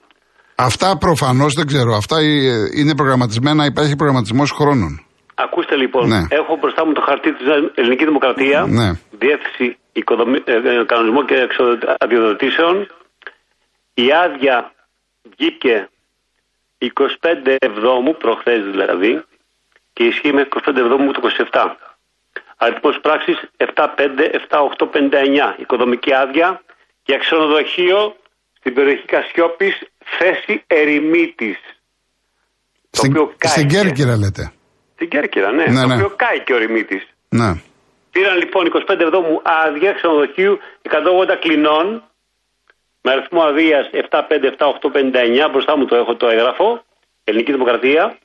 Αυτά 0.64 0.96
προφανώς 0.98 1.54
δεν 1.54 1.66
ξέρω. 1.66 1.94
Αυτά 1.94 2.16
ε, 2.18 2.24
είναι 2.74 2.94
προγραμματισμένα, 2.94 3.64
υπάρχει 3.64 3.96
προγραμματισμός 3.96 4.50
χρόνων. 4.50 5.04
Ακούστε 5.34 5.76
λοιπόν, 5.76 6.08
Ναι. 6.08 6.22
έχω 6.28 6.56
μπροστά 6.56 6.86
μου 6.86 6.92
το 6.92 7.00
χαρτί 7.00 7.32
της 7.34 7.46
Ελληνική 7.74 8.04
Δημοκρατία, 8.04 8.64
Ναι. 8.68 8.90
Διεύθυνση 9.10 9.76
οικοδομη... 9.92 10.38
ε, 10.44 10.52
ε, 10.54 10.84
Κανονισμού 10.86 11.24
και 11.24 11.34
Εξοδο- 11.34 11.94
Αδειοδοτήσεων. 11.98 12.86
Η 13.94 14.12
άδεια 14.24 14.72
βγήκε 15.36 15.88
25 16.78 17.56
Εβδόμου, 17.58 18.16
προχθές 18.16 18.62
δηλαδή, 18.70 19.22
και 19.92 20.04
ισχύει 20.04 20.32
μέχρι 20.32 20.48
25 20.66 20.76
Εβδόμου 20.76 21.10
του 21.12 21.20
27. 21.52 21.74
Αριθμός 22.56 22.98
πράξης 23.02 23.38
75-7859. 23.56 25.54
Οικοδομική 25.56 26.14
άδεια 26.14 26.62
για 27.04 27.18
ξενοδοχείο 27.18 28.16
στην 28.58 28.74
περιοχή 28.74 29.04
Κασιόπης, 29.04 29.74
θέση 30.18 30.64
Ερημίτης. 30.66 31.58
Το 32.90 32.98
Στην, 32.98 33.10
οποίο 33.10 33.34
κάηκε. 33.38 33.48
στην 33.48 33.68
Κέρκυρα 33.68 34.16
λέτε. 34.16 34.52
Στην 34.94 35.08
Κέρκυρα, 35.08 35.50
ναι. 35.52 35.64
Ναι, 35.64 35.80
το 35.80 35.86
ναι. 35.86 35.94
οποίο 35.94 36.10
κάει 36.16 36.40
και 36.44 36.52
ο 36.52 36.56
Ερημίτης. 36.56 37.06
Ναι. 37.28 37.50
Πήραν 38.10 38.38
λοιπόν 38.38 38.72
25 38.88 39.00
εβδόμου 39.00 39.42
άδεια 39.42 39.92
ξενοδοχείου 39.92 40.58
180 40.82 41.36
κλινών 41.40 42.04
με 43.02 43.10
αριθμό 43.10 43.42
αδείας 43.42 43.90
757-859. 44.10 45.50
Μπροστά 45.50 45.76
μου 45.76 45.84
το 45.84 45.96
έχω 45.96 46.16
το 46.16 46.26
έγγραφο. 46.28 46.84
Ελληνική 47.24 47.52
Δημοκρατία. 47.52 48.18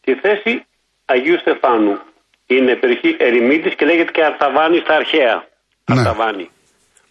Τη 0.00 0.14
θέση 0.14 0.66
Αγίου 1.04 1.38
Στεφάνου. 1.38 1.98
Είναι 2.46 2.74
περιοχή 2.76 3.16
Ερημίτης 3.18 3.74
και 3.74 3.84
λέγεται 3.84 4.10
και 4.10 4.24
Αρταβάνη 4.24 4.78
στα 4.78 4.94
αρχαία. 4.94 5.46
Ναι. 5.84 6.00
Αρταβάνη. 6.00 6.50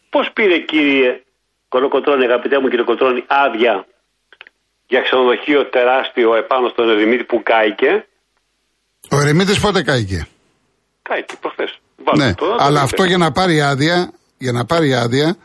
Πώς 0.10 0.32
πήρε 0.34 0.58
κύριε 0.58 1.24
Κολοκοτρώνη, 1.70 2.24
αγαπητέ 2.30 2.60
μου 2.62 2.68
κύριε 2.70 2.84
Κοτρώνη, 2.86 3.22
άδεια 3.28 3.76
για 4.88 5.02
ξενοδοχείο 5.02 5.62
τεράστιο 5.76 6.36
επάνω 6.36 6.68
στον 6.70 6.90
Ερημίτη 6.90 7.24
που 7.24 7.42
κάηκε. 7.44 7.92
Ο 9.10 9.16
Ερεμίτη 9.22 9.60
πότε 9.60 9.82
κάηκε; 9.84 10.28
Κάηκε 11.02 11.36
προχθές. 11.42 11.72
Ναι, 11.98 12.04
Βάλτε 12.06 12.34
το, 12.38 12.46
να 12.46 12.58
το 12.58 12.64
αλλά 12.64 12.70
δείτε. 12.82 12.84
αυτό 12.84 13.04
για 13.04 13.18
να 13.18 13.32
πάρει 13.32 13.62
άδεια, 13.62 14.12
για 14.38 14.52
να 14.52 14.66
πάρει 14.66 14.94
άδεια, 14.94 15.38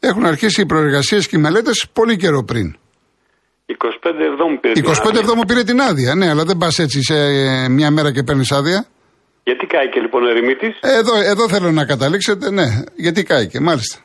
έχουν 0.00 0.26
αρχίσει 0.26 0.60
οι 0.60 0.66
προεργασίες 0.66 1.28
και 1.28 1.36
οι 1.36 1.40
μελέτες 1.40 1.86
πολύ 1.92 2.16
καιρό 2.16 2.44
πριν. 2.44 2.76
25 3.66 4.10
εβδόμου 4.32 4.58
πήρε. 4.60 4.72
την 4.72 4.84
25 4.86 4.88
άδεια. 4.90 5.20
εβδόμου 5.20 5.42
πήρε 5.46 5.62
την 5.62 5.80
άδεια, 5.80 6.14
ναι, 6.14 6.28
αλλά 6.28 6.44
δεν 6.44 6.56
πας 6.56 6.78
έτσι 6.78 7.02
σε 7.02 7.14
ε, 7.14 7.68
μια 7.68 7.90
μέρα 7.90 8.12
και 8.12 8.22
παίρνεις 8.22 8.52
άδεια. 8.52 8.86
Γιατί 9.44 9.66
κάηκε 9.66 10.00
λοιπόν 10.00 10.24
ο 10.24 10.28
ερημίτης; 10.28 10.78
Εδώ, 10.80 11.20
εδώ 11.20 11.48
θέλω 11.48 11.70
να 11.70 11.84
καταλήξετε, 11.86 12.50
ναι, 12.50 12.64
γιατί 12.96 13.22
κάηκε, 13.22 13.60
μάλιστα. 13.60 13.98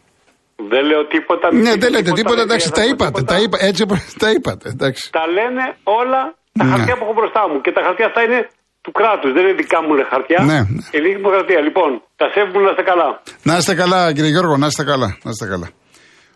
Δεν 0.74 0.84
λέω 0.90 1.02
τίποτα. 1.14 1.46
Ναι, 1.66 1.74
δεν 1.84 1.90
λέτε 1.96 2.12
τίποτα, 2.20 2.36
δεν 2.42 2.48
εντάξει, 2.50 2.68
τα 2.72 2.82
διαβάζω 2.82 2.94
είπατε, 2.94 3.18
τίποτα. 3.20 3.34
τα 3.34 3.38
είπα, 3.44 3.58
έτσι 3.70 3.82
τα 4.24 4.30
είπατε, 4.36 4.66
εντάξει. 4.76 5.04
Τα 5.20 5.24
λένε 5.38 5.64
όλα 6.00 6.22
τα 6.60 6.64
Ναι. 6.66 6.72
χαρτιά 6.72 6.94
που 6.98 7.04
έχω 7.06 7.14
μπροστά 7.20 7.42
μου. 7.50 7.58
Και 7.66 7.72
τα 7.78 7.82
χαρτιά 7.86 8.06
αυτά 8.10 8.22
είναι 8.26 8.40
του 8.86 8.92
κράτους. 9.00 9.32
Δεν 9.36 9.42
είναι 9.46 9.54
δικά 9.64 9.80
μου 9.86 9.92
ρε, 10.00 10.04
χαρτιά. 10.14 10.40
Ναι, 10.52 10.60
ναι. 10.74 10.82
Ελληνική 10.92 11.16
Δημοκρατία. 11.22 11.60
Λοιπόν, 11.68 11.90
τα 12.16 12.26
σέβουμε 12.34 12.62
να 12.68 12.70
είστε 12.74 12.84
καλά. 12.92 13.10
Να 13.50 13.54
είστε 13.58 13.74
καλά, 13.76 14.14
κύριε 14.16 14.30
Γιώργο, 14.36 14.58
να 14.58 14.68
είστε 14.68 14.84
καλά, 14.84 15.10
να 15.26 15.30
είστε 15.34 15.46
καλά. 15.54 15.68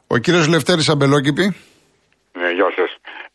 Ο 0.07 0.17
κύριος 0.17 0.47
Λευτέρης 0.47 0.89
Αμπελόκηπη. 0.89 1.45
Ναι, 2.41 2.49
γεια 2.57 2.69
σας. 2.75 2.89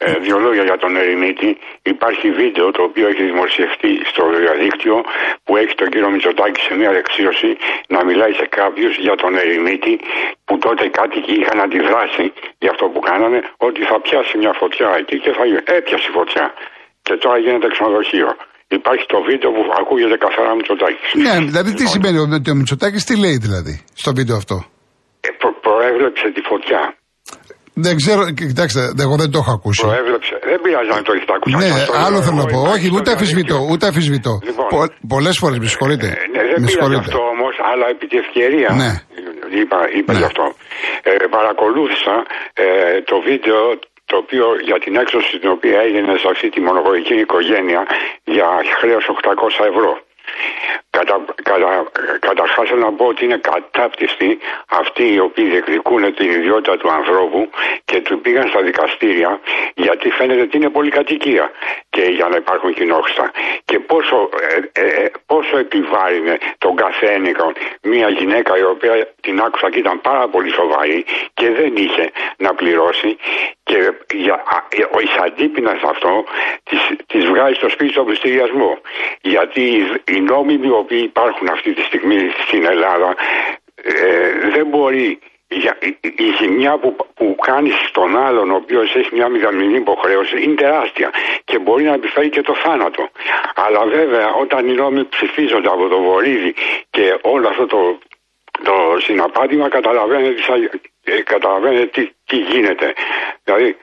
Ε, 0.06 0.08
δύο 0.26 0.36
λόγια 0.46 0.64
για 0.70 0.78
τον 0.82 0.92
Ερημίτη. 1.02 1.50
Υπάρχει 1.94 2.28
βίντεο 2.40 2.66
το 2.76 2.82
οποίο 2.88 3.06
έχει 3.12 3.24
δημοσιευτεί 3.32 3.92
στο 4.10 4.22
διαδίκτυο 4.44 4.96
που 5.44 5.52
έχει 5.62 5.74
τον 5.80 5.88
κύριο 5.92 6.10
Μητσοτάκη 6.14 6.60
σε 6.68 6.74
μια 6.80 6.90
δεξίωση 6.98 7.50
να 7.94 8.00
μιλάει 8.08 8.32
σε 8.40 8.46
κάποιους 8.58 8.92
για 9.06 9.14
τον 9.22 9.32
Ερημίτη 9.42 9.94
που 10.46 10.54
τότε 10.64 10.82
οι 10.88 10.92
κάτοικοι 11.00 11.34
είχαν 11.40 11.58
αντιδράσει 11.66 12.26
για 12.62 12.70
αυτό 12.74 12.84
που 12.92 13.00
κάνανε 13.08 13.38
ότι 13.68 13.80
θα 13.90 13.96
πιάσει 14.04 14.34
μια 14.42 14.52
φωτιά 14.60 14.88
εκεί 15.02 15.16
και 15.24 15.30
θα 15.38 15.44
έπιασε 15.78 16.06
η 16.10 16.14
φωτιά. 16.18 16.44
Και 17.06 17.14
τώρα 17.22 17.36
γίνεται 17.44 17.68
ξενοδοχείο. 17.74 18.30
Υπάρχει 18.78 19.04
το 19.14 19.18
βίντεο 19.28 19.50
που 19.56 19.62
ακούγεται 19.80 20.16
καθαρά 20.26 20.50
Μητσοτάκης. 20.58 21.08
Ναι, 21.26 21.34
δηλαδή 21.50 21.70
τι 21.78 21.84
σημαίνει 21.94 22.18
ο, 22.24 22.26
ο 22.52 22.54
Μητσοτάκης, 22.60 23.02
τι 23.08 23.14
λέει 23.24 23.36
δηλαδή 23.46 23.74
στο 24.02 24.10
βίντεο 24.18 24.36
αυτό; 24.42 24.56
Ε, 25.26 25.28
προ- 25.40 25.60
προέβλεψε 25.66 26.26
τη 26.36 26.40
φωτιά. 26.50 26.80
Δεν 27.74 27.94
ξέρω, 28.00 28.20
κοιτάξτε, 28.30 28.80
εγώ 29.06 29.14
δεν 29.22 29.30
το 29.32 29.38
έχω 29.42 29.52
ακούσει. 29.58 29.80
Προέβλεψε. 29.86 30.34
Δεν 30.50 30.58
πειράζει 30.64 30.90
αν 30.96 31.02
το 31.06 31.12
έχετε 31.16 31.32
ακούσει. 31.38 31.56
Ναι, 31.62 31.70
Αυτό 31.78 31.92
το 31.92 31.98
άλλο 32.06 32.16
λέω 32.16 32.22
θέλω 32.26 32.38
να 32.42 32.46
εγώ, 32.48 32.54
πω. 32.54 32.60
υπάρχει 32.64 32.76
Όχι, 32.78 32.86
στο 32.92 32.96
ούτε 32.98 33.10
αφισβητώ, 33.16 33.56
διαδίκτυο. 33.56 33.72
ούτε 33.74 33.84
αφισβητώ. 33.92 34.34
Λοιπόν. 34.48 34.66
Πο- 34.74 34.92
Πολλές 35.14 35.36
φορές 35.42 35.58
με 35.62 35.68
συγχωρείτε. 35.72 36.06
Ε, 36.06 36.14
ναι, 36.34 36.40
δεν 36.50 36.58
Με 36.62 36.68
πειράζει 36.68 36.72
συγχωρείτε. 36.74 37.04
αυτό 37.06 37.20
όμως, 37.34 37.54
αλλά 37.70 37.86
επί 37.94 38.04
της 38.10 38.18
ευκαιρίας. 38.24 38.74
Ναι. 38.82 38.92
Είπα, 39.60 39.78
είπα 39.98 40.12
Ναι. 40.12 40.18
γι' 40.20 40.28
αυτό. 40.30 40.44
Ε, 41.10 41.12
παρακολούθησα 41.36 42.14
ε, 42.64 42.66
το 43.10 43.16
βίντεο 43.28 43.60
το 44.10 44.14
οποίο 44.22 44.46
για 44.68 44.78
την 44.84 44.94
έξωση 45.02 45.32
την 45.42 45.50
οποία 45.56 45.78
έγινε 45.86 46.10
σε 46.22 46.28
αυτή 46.34 46.46
τη 46.54 46.60
μονογωγική 46.68 47.16
οικογένεια 47.26 47.80
για 48.36 48.48
χρέος 48.80 49.04
800 49.14 49.62
ευρώ. 49.72 49.92
Κατα, 50.90 51.24
κατα, 51.42 51.90
καταρχάς 52.18 52.68
θέλω 52.68 52.80
να 52.80 52.92
πω 52.92 53.04
ότι 53.04 53.24
είναι 53.24 53.36
κατάπτυστοι 53.36 54.38
αυτοί 54.68 55.12
οι 55.14 55.18
οποίοι 55.18 55.44
διεκδικούν 55.44 56.14
την 56.14 56.30
ιδιότητα 56.30 56.76
του 56.76 56.90
ανθρώπου 56.90 57.50
και 57.84 58.00
του 58.00 58.20
πήγαν 58.20 58.48
στα 58.48 58.62
δικαστήρια 58.62 59.40
γιατί 59.74 60.10
φαίνεται 60.10 60.40
ότι 60.40 60.56
είναι 60.56 60.68
πολυκατοικία 60.68 61.50
και 61.90 62.02
για 62.02 62.28
να 62.28 62.36
υπάρχουν 62.36 62.74
κοινόχρηστα. 62.74 63.30
Και 63.64 63.78
πόσο, 63.78 64.28
ε, 64.72 64.80
ε, 64.80 65.02
ε, 65.02 65.10
πόσο 65.26 65.58
επιβάρυνε 65.58 66.38
τον 66.58 66.76
καθένικο 66.76 67.52
μια 67.82 68.08
γυναίκα 68.08 68.58
η 68.58 68.62
οποία 68.62 69.12
την 69.20 69.40
άκουσα 69.40 69.70
και 69.70 69.78
ήταν 69.78 70.00
πάρα 70.00 70.28
πολύ 70.28 70.50
σοβαρή 70.52 71.04
και 71.34 71.50
δεν 71.50 71.76
είχε 71.76 72.10
να 72.36 72.54
πληρώσει 72.54 73.16
και 73.62 73.92
για, 74.14 74.34
α, 74.34 74.56
ε, 74.68 74.82
ο 74.96 75.00
εισαντίπινας 75.00 75.80
αυτό 75.82 76.24
της, 76.62 76.80
της 77.06 77.24
βγάζει 77.24 77.54
στο 77.54 77.68
σπίτι 77.68 77.92
στον 77.92 78.04
πληστηριασμό. 78.04 78.78
Γιατί 79.20 79.60
οι, 79.60 80.14
οι 80.14 80.20
νόμοι 80.20 80.52
οι 80.52 80.89
οποίοι 80.90 81.04
υπάρχουν 81.04 81.48
αυτή 81.48 81.72
τη 81.72 81.82
στιγμή 81.82 82.30
στην 82.46 82.64
Ελλάδα 82.64 83.16
ε, 83.74 84.48
δεν 84.54 84.66
μπορεί 84.66 85.18
για, 85.48 85.76
η, 85.80 85.96
η 86.00 86.34
ζημιά 86.40 86.78
που, 86.78 86.96
που 87.14 87.36
κάνεις 87.42 87.74
στον 87.88 88.16
άλλον 88.16 88.50
ο 88.50 88.54
οποίος 88.54 88.94
έχει 88.94 89.14
μια 89.14 89.28
μηδαμινή 89.28 89.76
υποχρέωση 89.76 90.42
είναι 90.42 90.54
τεράστια 90.54 91.10
και 91.44 91.58
μπορεί 91.58 91.84
να 91.84 91.92
επιφέρει 91.94 92.28
και 92.28 92.42
το 92.42 92.54
θάνατο. 92.54 93.08
Αλλά 93.54 93.84
βέβαια 93.84 94.32
όταν 94.34 94.68
οι 94.68 94.72
νόμοι 94.72 95.04
ψηφίζονται 95.04 95.68
από 95.68 95.88
το 95.88 96.00
βορίδι 96.00 96.54
και 96.90 97.18
όλο 97.22 97.48
αυτό 97.48 97.66
το, 97.66 97.98
το 98.62 98.96
συναπάτημα 99.00 99.68
καταλαβαίνετε, 99.68 100.34
τι 100.34 100.42
θα- 100.42 100.70
ε, 101.04 101.22
καταλαβαίνετε 101.22 101.86
τι, 101.86 102.10
τι 102.24 102.36
γίνεται. 102.36 102.92
Δηλαδή 103.44 103.76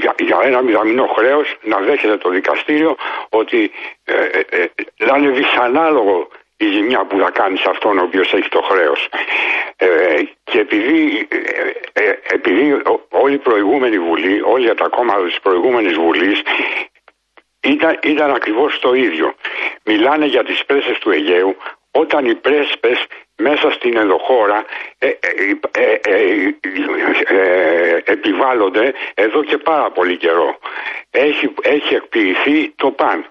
για, 0.00 0.14
για 0.18 0.40
ένα 0.42 0.62
μηδαμινό 0.62 1.06
χρέος 1.06 1.56
να 1.62 1.78
δέχεται 1.78 2.16
το 2.16 2.28
δικαστήριο 2.30 2.96
ότι 3.28 3.70
ε, 4.04 4.12
ε, 4.14 4.40
ε, 4.50 4.66
να 5.04 5.16
είναι 5.18 5.30
δυσανάλογο 5.30 6.28
η 6.56 6.66
ζημιά 6.66 7.04
που 7.04 7.18
θα 7.18 7.30
κάνεις 7.30 7.60
σε 7.60 7.66
αυτόν 7.70 7.98
ο 7.98 8.02
οποίος 8.02 8.32
έχει 8.32 8.48
το 8.48 8.60
χρέος. 8.62 9.08
Ε, 9.76 9.86
και 10.44 10.58
επειδή, 10.58 11.26
ε, 11.30 12.02
ε, 12.04 12.18
επειδή 12.28 12.72
ο- 12.72 13.06
όλη 13.10 13.34
η 13.34 13.38
προηγούμενη 13.38 13.98
Βουλή, 13.98 14.40
όλοι 14.44 14.74
τα 14.74 14.88
κόμματα 14.88 15.24
της 15.24 15.40
προηγούμενης 15.40 15.94
Βουλής 15.96 16.42
ήταν, 17.62 17.98
ήταν 18.02 18.30
ακριβώς 18.30 18.78
το 18.78 18.94
ίδιο. 18.94 19.34
Μιλάνε 19.84 20.26
για 20.26 20.44
τις 20.44 20.64
πρέσες 20.64 20.98
του 20.98 21.10
Αιγαίου 21.10 21.56
όταν 21.90 22.24
οι 22.26 22.34
πρέσπες 22.34 23.06
μέσα 23.36 23.70
στην 23.70 23.96
ενδοχώρα 23.96 24.64
ε, 24.98 25.06
ε, 25.08 25.14
ε, 25.70 25.98
ε, 26.04 26.54
ε, 26.60 27.36
ε, 27.36 28.00
επιβάλλονται 28.04 28.92
εδώ 29.14 29.44
και 29.44 29.58
πάρα 29.58 29.90
πολύ 29.90 30.16
καιρό. 30.16 30.58
Έχει, 31.10 31.54
έχει 31.62 31.94
εκποιηθεί 31.94 32.72
το 32.76 32.90
παν. 32.90 33.26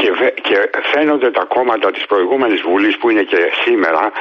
Και, 0.00 0.12
βε- 0.12 0.40
και 0.40 0.70
φαίνονται 0.92 1.30
τα 1.30 1.44
κόμματα 1.44 1.90
της 1.90 2.06
προηγούμενης 2.06 2.60
Βουλής 2.60 2.96
που 2.98 3.10
είναι 3.10 3.22
και 3.22 3.52
σήμερα 3.64 4.12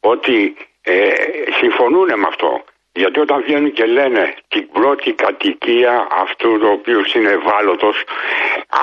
ότι 0.00 0.56
ε, 0.82 1.12
συμφωνούν 1.58 2.08
με 2.16 2.26
αυτό. 2.28 2.64
Γιατί 2.92 3.20
όταν 3.20 3.42
βγαίνουν 3.42 3.72
και 3.72 3.84
λένε 3.84 4.34
την 4.48 4.68
πρώτη 4.68 5.12
κατοικία 5.12 6.06
αυτού 6.10 6.58
το 6.58 6.68
οποίο 6.70 7.04
είναι 7.14 7.30
ευάλωτος, 7.30 8.04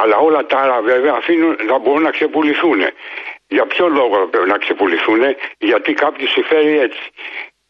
αλλά 0.02 0.18
όλα 0.18 0.46
τα 0.46 0.58
άλλα 0.60 0.82
βέβαια 0.82 1.14
αφήνουν 1.14 1.58
να 1.66 1.78
μπορούν 1.78 2.04
να 2.04 2.12
ξεπουληθούν. 2.12 2.82
Για 3.48 3.66
ποιο 3.66 3.88
λόγο 3.88 4.28
πρέπει 4.28 4.50
να 4.50 4.58
ξεπουληθούν, 4.58 5.22
γιατί 5.58 5.94
κάποιος 5.94 6.32
συμφέρει 6.32 6.80
έτσι. 6.80 7.02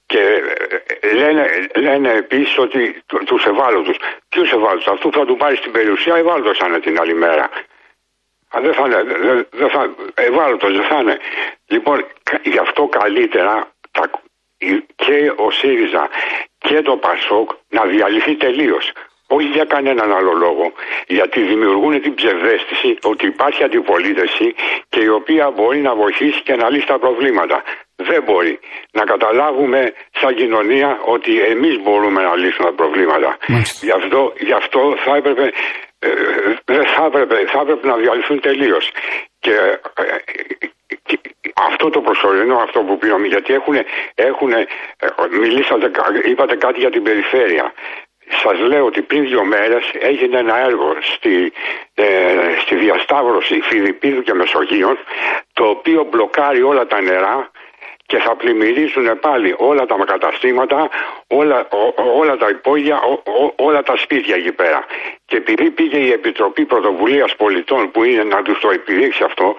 Και 0.05 0.21
ε, 0.99 1.13
λένε, 1.15 1.67
λένε 1.75 2.11
επίσης 2.11 2.57
ότι 2.57 3.01
τους 3.25 3.45
ευάλωτους. 3.45 3.97
Ποιους 4.29 4.51
ευάλωτους, 4.51 4.87
αυτού 4.87 5.09
που 5.09 5.17
θα 5.17 5.25
του 5.25 5.37
πάρει 5.37 5.55
στην 5.55 5.71
περιουσία, 5.71 6.15
ευάλωτος 6.15 6.57
θα 6.57 6.67
είναι 6.67 6.79
την 6.79 6.99
άλλη 6.99 7.13
μέρα. 7.13 7.49
Α, 8.55 8.61
δεν 8.61 8.73
θα 8.73 8.85
είναι, 8.85 9.03
δεν, 9.03 9.47
δεν 9.51 9.69
θα, 9.69 9.95
ευάλωτος 10.13 10.71
δεν 10.77 10.83
θα 10.83 10.97
είναι. 10.99 11.17
Λοιπόν, 11.67 12.05
κα- 12.23 12.41
γι' 12.43 12.57
αυτό 12.57 12.87
καλύτερα 12.87 13.71
τα, 13.91 14.09
η- 14.57 14.85
και 14.95 15.31
ο 15.35 15.51
ΣΥΡΙΖΑ 15.51 16.09
και 16.57 16.81
το 16.81 16.97
ΠΑΣΟΚ 16.97 17.49
να 17.69 17.83
διαλυθεί 17.85 18.35
τελείως. 18.35 18.91
Όχι 19.27 19.47
για 19.47 19.63
κανέναν 19.65 20.13
άλλο 20.13 20.31
λόγο. 20.33 20.71
Γιατί 21.07 21.41
δημιουργούν 21.41 22.01
την 22.01 22.13
ψευδέστηση 22.13 22.97
ότι 23.01 23.25
υπάρχει 23.25 23.63
αντιπολίτευση 23.63 24.55
και 24.89 24.99
η 24.99 25.07
οποία 25.07 25.49
μπορεί 25.51 25.79
να 25.81 25.95
βοηθήσει 25.95 26.41
και 26.41 26.55
να 26.55 26.69
λύσει 26.69 26.85
τα 26.87 26.99
προβλήματα. 26.99 27.63
Δεν 27.95 28.23
μπορεί. 28.23 28.59
Να 28.91 29.03
καταλάβουμε 29.03 29.93
σαν 30.19 30.35
κοινωνία 30.35 30.99
ότι 31.05 31.41
εμείς 31.41 31.81
μπορούμε 31.83 32.21
να 32.21 32.35
λύσουμε 32.35 32.67
τα 32.69 32.73
προβλήματα. 32.75 33.37
Μάλιστα. 33.47 33.85
Γι' 33.85 33.91
αυτό, 33.91 34.33
γι' 34.39 34.53
αυτό 34.53 34.95
θα 35.05 35.15
έπρεπε, 35.15 35.51
ε, 36.03 36.09
δεν 36.65 36.85
θα 36.85 37.05
έπρεπε, 37.05 37.35
θα 37.47 37.59
έπρεπε 37.59 37.87
να 37.87 37.95
διαλυθούν 37.95 38.39
τελείως. 38.39 38.91
Και, 39.39 39.53
ε, 39.97 40.03
και 41.03 41.19
αυτό 41.53 41.89
το 41.89 42.01
προσωρινό, 42.01 42.57
αυτό 42.57 42.79
που 42.79 42.97
πήραμε, 42.97 43.27
γιατί 43.27 43.53
έχουν, 43.53 43.75
έχουν 44.15 44.53
μιλήσατε, 45.39 45.89
κα- 45.89 46.21
είπατε 46.23 46.55
κάτι 46.55 46.79
για 46.79 46.89
την 46.89 47.03
περιφέρεια. 47.03 47.73
Σας 48.43 48.59
λέω 48.59 48.85
ότι 48.85 49.01
πριν 49.01 49.23
δύο 49.23 49.43
μέρες 49.45 49.91
έγινε 49.99 50.37
ένα 50.37 50.57
έργο 50.57 50.95
στη, 51.01 51.53
ε, 51.93 52.05
στη 52.61 52.75
διασταύρωση 52.75 53.61
Φιλιππίδου 53.61 54.21
και 54.21 54.33
Μεσογείων 54.33 54.97
το 55.53 55.65
οποίο 55.65 56.03
μπλοκάρει 56.03 56.61
όλα 56.61 56.87
τα 56.87 57.01
νερά 57.01 57.51
και 58.05 58.17
θα 58.17 58.35
πλημμυρίσουν 58.35 59.19
πάλι 59.19 59.55
όλα 59.57 59.85
τα 59.85 59.95
καταστήματα, 60.05 60.89
όλα, 61.39 61.67
ο- 61.71 61.93
ο- 62.03 62.17
όλα 62.19 62.37
τα 62.37 62.49
υπόγεια, 62.49 62.97
ο- 63.01 63.21
ο- 63.43 63.53
όλα 63.67 63.83
τα 63.83 63.95
σπίτια 63.97 64.35
εκεί 64.35 64.51
πέρα. 64.51 64.85
Και 65.25 65.37
επειδή 65.37 65.69
πήγε 65.71 65.97
η 65.97 66.11
Επιτροπή 66.11 66.65
Πρωτοβουλίας 66.65 67.35
Πολιτών 67.35 67.91
που 67.91 68.03
είναι 68.03 68.23
να 68.23 68.41
τους 68.41 68.59
το 68.59 68.69
επιδείξει 68.69 69.23
αυτό, 69.23 69.55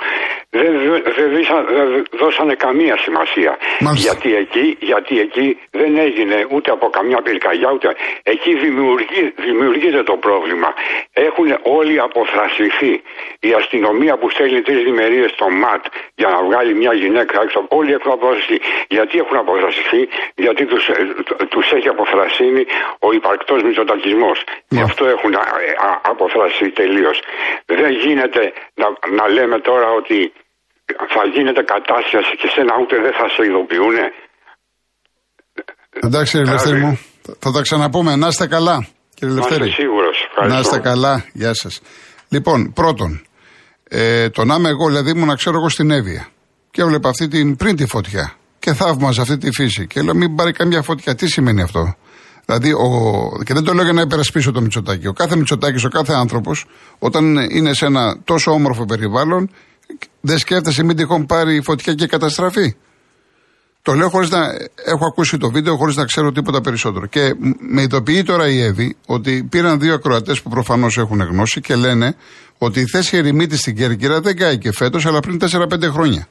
δεν, 0.50 0.72
δεν, 1.16 1.34
δίσα- 1.34 1.64
δεν 1.64 2.04
δώσανε 2.12 2.54
καμία 2.54 2.96
σημασία. 2.98 3.56
Μάλιστα. 3.80 4.12
Γιατί 4.12 4.34
εκεί, 4.42 4.76
γιατί 4.80 5.20
εκεί 5.20 5.58
δεν 5.70 5.96
έγινε 5.98 6.46
ούτε 6.50 6.70
από 6.70 6.88
καμιά 6.90 7.22
πυρκαγιά, 7.22 7.70
ούτε 7.72 7.88
εκεί 8.22 8.54
δημιουργεί, 8.54 9.32
δημιουργείται 9.36 10.02
το 10.02 10.16
πρόβλημα. 10.16 10.74
Έχουν 11.12 11.58
όλοι 11.62 12.00
αποθρασιθεί. 12.00 13.02
Η 13.40 13.52
αστυνομία 13.52 14.16
που 14.16 14.30
στέλνει 14.30 14.60
τρεις 14.60 14.84
διμερίε 14.84 15.28
στο 15.28 15.48
ΜΑΤ 15.50 15.84
για 16.14 16.28
να 16.28 16.42
βγάλει 16.42 16.74
μια 16.74 16.92
γυναίκα 16.92 17.42
έξω, 17.42 17.66
όλοι 17.68 17.92
έχουν 17.92 18.12
αποθρασιθεί. 18.12 18.60
Γιατί 18.88 19.18
έχουν 19.18 19.36
αποθρασιθεί, 19.36 20.08
γιατί 20.34 20.64
τους, 20.66 20.88
ε, 20.88 20.92
τους 21.62 21.72
έχει 21.78 21.88
αποθρασύνει 21.96 22.62
ο 23.06 23.08
υπαρκτός 23.18 23.60
μισοτακισμός. 23.66 24.38
Γι' 24.76 24.84
αυτό 24.88 25.02
έχουν 25.14 25.32
α, 25.34 25.44
α, 25.88 25.90
αποθρασιθεί 26.12 26.68
τελείως. 26.80 27.16
Δεν 27.80 27.90
γίνεται 28.04 28.42
να, 28.80 28.86
να 29.18 29.24
λέμε 29.36 29.56
τώρα 29.68 29.88
ότι 30.00 30.18
θα 31.14 31.22
γίνεται 31.34 31.62
κατάσχεση 31.74 32.32
και 32.40 32.48
σένα 32.54 32.72
ούτε 32.82 32.94
δεν 33.04 33.14
θα 33.18 33.26
σε 33.34 33.40
ειδοποιούν. 33.48 33.96
Εντάξει, 36.06 36.30
κύριε 36.36 36.52
Λευτέρη 36.52 36.80
μου. 36.80 36.98
Θα- 37.22 37.34
Θα 37.38 37.50
τα 37.52 37.60
ξαναπούμε. 37.62 38.16
Να 38.16 38.26
είστε 38.26 38.46
καλά, 38.46 38.86
κύριε 39.14 39.34
Να 39.34 39.40
είσαι 39.40 39.48
Λευτέρη. 39.48 39.70
σίγουρος. 39.70 40.16
Ευχαριστώ. 40.28 40.54
Να 40.54 40.60
είστε 40.60 40.78
καλά. 40.78 41.24
Γεια 41.32 41.54
σας. 41.54 41.80
Λοιπόν, 42.28 42.72
πρώτον, 42.72 43.26
ε, 43.88 44.30
το 44.30 44.44
να 44.44 44.54
είμαι 44.54 44.68
εγώ, 44.68 44.86
δηλαδή 44.88 45.10
ήμουν 45.10 45.26
να 45.26 45.34
ξέρω 45.34 45.56
εγώ 45.56 45.68
στην 45.68 45.90
Εύβοια. 45.90 46.28
Και 46.70 46.82
έβλεπα 46.82 47.08
αυτή 47.08 47.28
την 47.28 47.56
πριν 47.56 47.76
τη 47.76 47.86
φωτιά. 47.86 48.32
Και 48.62 48.72
θαύμαζα 48.72 49.22
αυτή 49.22 49.36
τη 49.38 49.50
φύση. 49.52 49.86
Και 49.86 50.02
λέω, 50.02 50.14
μην 50.14 50.34
πάρει 50.34 50.52
καμιά 50.52 50.82
φωτιά. 50.82 51.14
Τι 51.14 51.28
σημαίνει 51.28 51.62
αυτό; 51.62 51.94
Δηλαδή, 52.46 52.72
ο, 52.72 53.42
και 53.44 53.54
δεν 53.54 53.64
το 53.64 53.72
λέω 53.72 53.84
για 53.84 53.92
να 53.92 54.00
υπερασπίσω 54.00 54.52
το 54.52 54.60
Μητσοτάκι. 54.60 55.06
Ο 55.06 55.12
κάθε 55.12 55.36
Μητσοτάκι, 55.36 55.86
ο 55.86 55.88
κάθε 55.88 56.12
άνθρωπος, 56.12 56.66
όταν 56.98 57.36
είναι 57.36 57.74
σε 57.74 57.86
ένα 57.86 58.18
τόσο 58.24 58.50
όμορφο 58.50 58.84
περιβάλλον, 58.84 59.50
δεν 60.20 60.38
σκέφτεσαι 60.38 60.82
μην 60.82 60.96
τυχόν 60.96 61.26
πάρει 61.26 61.60
φωτιά 61.62 61.94
και 61.94 62.06
καταστραφεί. 62.06 62.74
Το 63.82 63.92
λέω 63.94 64.08
χωρίς 64.08 64.30
να 64.30 64.38
έχω 64.84 65.06
ακούσει 65.06 65.36
το 65.36 65.50
βίντεο, 65.50 65.76
χωρίς 65.76 65.96
να 65.96 66.04
ξέρω 66.04 66.32
τίποτα 66.32 66.60
περισσότερο. 66.60 67.06
Και 67.06 67.34
μ- 67.38 67.56
με 67.60 67.82
ειδοποιεί 67.82 68.22
τώρα 68.22 68.48
η 68.48 68.60
Εύη 68.62 68.96
ότι 69.06 69.46
πήραν 69.50 69.80
δύο 69.80 69.94
ακροατές 69.94 70.42
που 70.42 70.50
προφανώς 70.50 70.98
έχουν 70.98 71.20
γνώση 71.20 71.60
και 71.60 71.74
λένε 71.76 72.14
ότι 72.58 72.80
η 72.80 72.86
θέση 72.86 73.16
ερημίτης 73.16 73.60
στην 73.60 73.76
Κέρκυρα 73.76 74.20
δεν 74.20 74.36
κάει 74.36 74.58
και 74.58 74.72
φέτος, 74.72 75.06
αλλά 75.06 75.20
πριν 75.20 75.38
4-5 75.38 75.90
χρόνια. 75.90 76.26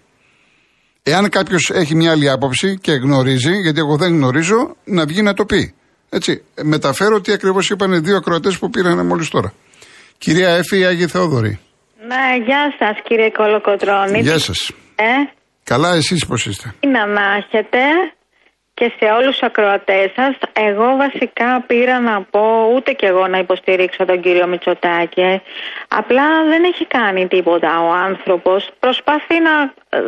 Εάν 1.04 1.30
κάποιος 1.30 1.70
έχει 1.74 1.96
μια 1.96 2.12
άλλη 2.12 2.30
άποψη 2.30 2.78
και 2.82 2.92
γνωρίζει, 2.92 3.54
γιατί 3.62 3.80
εγώ 3.80 3.98
δεν 3.98 4.14
γνωρίζω, 4.14 4.76
να 4.84 5.06
βγει 5.06 5.22
να 5.22 5.34
το 5.34 5.46
πει. 5.46 5.74
Έτσι. 6.10 6.44
Μεταφέρω 6.64 7.22
τι 7.22 7.32
ακριβώς 7.32 7.70
είπαν 7.70 7.92
οι 7.92 8.00
δύο 8.00 8.16
ακροατές 8.16 8.58
που 8.60 8.70
πήραν 8.70 9.06
μόλις 9.06 9.30
τώρα. 9.30 9.54
Κυρία 10.18 10.50
Εφη 10.50 10.86
Άγιε 10.86 11.08
Θεόδωρη. 11.08 11.60
Ναι, 12.08 12.44
γεια 12.46 12.76
σας 12.80 12.98
κύριε 13.04 13.30
Κολοκοτρώνη. 13.30 14.20
Γεια 14.20 14.40
σας. 14.40 14.72
Ε, 14.96 15.04
Καλά, 15.64 15.94
εσείς 15.94 16.26
πώς 16.26 16.46
είστε; 16.46 16.74
τι 16.80 16.88
να 16.88 17.08
μάχετε 17.08 17.80
και 18.74 18.92
σε 18.98 19.06
όλους 19.18 19.32
τους 19.32 19.42
ακροατές 19.42 20.12
σας. 20.16 20.34
Εγώ 20.54 20.88
βασικά 21.04 21.64
πήρα 21.68 22.00
να 22.00 22.22
πω 22.24 22.46
ούτε 22.76 22.92
κι 22.92 23.06
εγώ 23.06 23.28
να 23.28 23.38
υποστηρίξω 23.38 24.06
τον 24.06 24.22
κύριο 24.22 24.48
Μητσοτάκη. 24.48 25.42
Απλά 25.88 26.28
δεν 26.50 26.64
έχει 26.64 26.86
κάνει 26.88 27.28
τίποτα 27.28 27.82
ο 27.82 27.90
άνθρωπος. 28.10 28.70
Προσπαθεί 28.80 29.38
να 29.40 29.54
ε, 29.90 30.00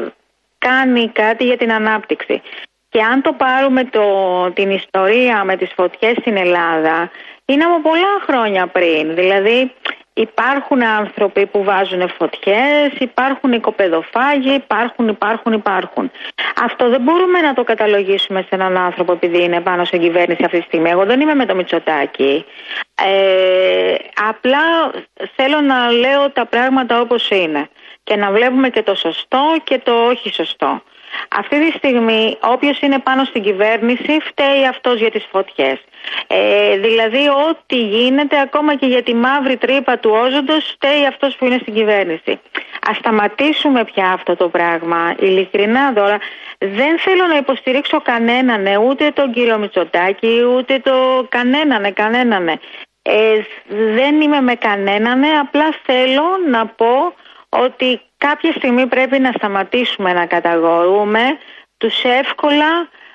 κάνει 0.68 1.10
κάτι 1.10 1.44
για 1.44 1.58
την 1.58 1.72
ανάπτυξη. 1.72 2.42
Και 2.90 3.02
αν 3.02 3.22
το 3.22 3.34
πάρουμε 3.34 3.84
το, 3.84 4.06
την 4.54 4.70
ιστορία 4.70 5.44
με 5.44 5.56
τις 5.56 5.72
φωτιές 5.76 6.16
στην 6.20 6.38
Ελλάδα, 6.38 7.12
είναι 7.46 7.64
από 7.64 7.82
πολλά 7.90 8.14
χρόνια 8.28 8.68
πριν. 8.68 9.16
Δηλαδή 9.16 9.72
υπάρχουν 10.14 10.84
άνθρωποι 10.84 11.46
που 11.46 11.64
βάζουν 11.64 12.10
φωτιές, 12.10 12.92
υπάρχουν 13.00 13.52
οικοπεδοφάγοι, 13.52 14.54
υπάρχουν, 14.54 15.08
υπάρχουν, 15.08 15.54
υπάρχουν. 15.54 16.12
Αυτό 16.64 16.90
δεν 16.90 17.02
μπορούμε 17.02 17.40
να 17.42 17.54
το 17.54 17.64
καταλογίσουμε 17.64 18.42
σε 18.42 18.50
έναν 18.50 18.78
άνθρωπο 18.78 19.12
επειδή 19.12 19.44
είναι 19.44 19.62
πάνω 19.62 19.86
στην 19.86 20.02
κυβέρνηση 20.02 20.44
αυτή 20.44 20.60
τη 20.60 20.66
στιγμή. 20.66 20.90
Εγώ 20.90 21.06
δεν 21.06 21.20
είμαι 21.20 21.36
με 21.36 21.46
το 21.46 21.56
Μητσοτάκι. 21.56 22.46
Ε, 22.96 23.96
απλά 24.30 24.92
θέλω 25.36 25.62
να 25.62 25.92
λέω 25.92 26.30
τα 26.30 26.46
πράγματα 26.46 27.02
όπως 27.02 27.30
είναι 27.30 27.70
και 28.04 28.16
να 28.16 28.32
βλέπουμε 28.32 28.70
και 28.70 28.84
το 28.84 28.96
σωστό 28.96 29.56
και 29.64 29.80
το 29.80 30.06
όχι 30.06 30.34
σωστό. 30.34 30.82
Αυτή 31.30 31.66
τη 31.66 31.78
στιγμή 31.78 32.38
όποιος 32.42 32.80
είναι 32.80 33.00
πάνω 33.00 33.24
στην 33.24 33.44
κυβέρνηση 33.44 34.20
φταίει 34.24 34.66
αυτός 34.70 35.00
για 35.00 35.12
τις 35.12 35.28
φωτιές. 35.32 35.80
Ε, 36.28 36.78
δηλαδή 36.78 37.28
ό,τι 37.28 37.76
γίνεται 37.76 38.40
ακόμα 38.40 38.76
και 38.76 38.86
για 38.86 39.04
τη 39.04 39.14
μαύρη 39.16 39.58
τρύπα 39.58 39.98
του 39.98 40.12
όζοντος 40.24 40.66
φταίει 40.74 41.06
αυτός 41.06 41.36
που 41.36 41.46
είναι 41.46 41.58
στην 41.62 41.74
κυβέρνηση. 41.74 42.40
Ας 42.90 42.98
σταματήσουμε 42.98 43.84
πια 43.84 44.12
αυτό 44.12 44.36
το 44.36 44.50
πράγμα. 44.50 45.16
Ειλικρινά 45.20 45.94
τώρα 45.94 46.18
δεν 46.58 47.00
θέλω 47.00 47.26
να 47.28 47.38
υποστηρίξω 47.38 48.02
κανέναν, 48.02 48.66
ούτε 48.86 49.12
τον 49.12 49.32
κύριο 49.34 49.58
Μητσοτάκη, 49.58 50.44
ούτε 50.58 50.80
το 50.80 51.26
κανέναν, 51.30 51.94
κανέναν. 51.94 52.48
Ε, 53.02 53.42
δεν 53.68 54.22
είμαι 54.22 54.42
με 54.42 54.56
κανέναν, 54.56 55.24
απλά 55.42 55.74
θέλω 55.84 56.24
να 56.50 56.66
πω 56.66 57.14
ότι 57.66 58.02
κάποια 58.18 58.52
στιγμή 58.58 58.88
πρέπει 58.88 59.20
να 59.20 59.32
σταματήσουμε 59.32 60.14
να 60.14 60.26
καταγορούμε 60.26 61.24
τους 61.78 62.04
εύκολα... 62.04 62.72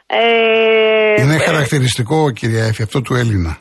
Ε, 0.06 1.22
Είναι 1.22 1.38
χαρακτηριστικό 1.38 2.30
κυρία 2.30 2.64
Έφη 2.64 2.82
αυτό 2.82 3.02
του 3.02 3.14
Έλληνα. 3.14 3.58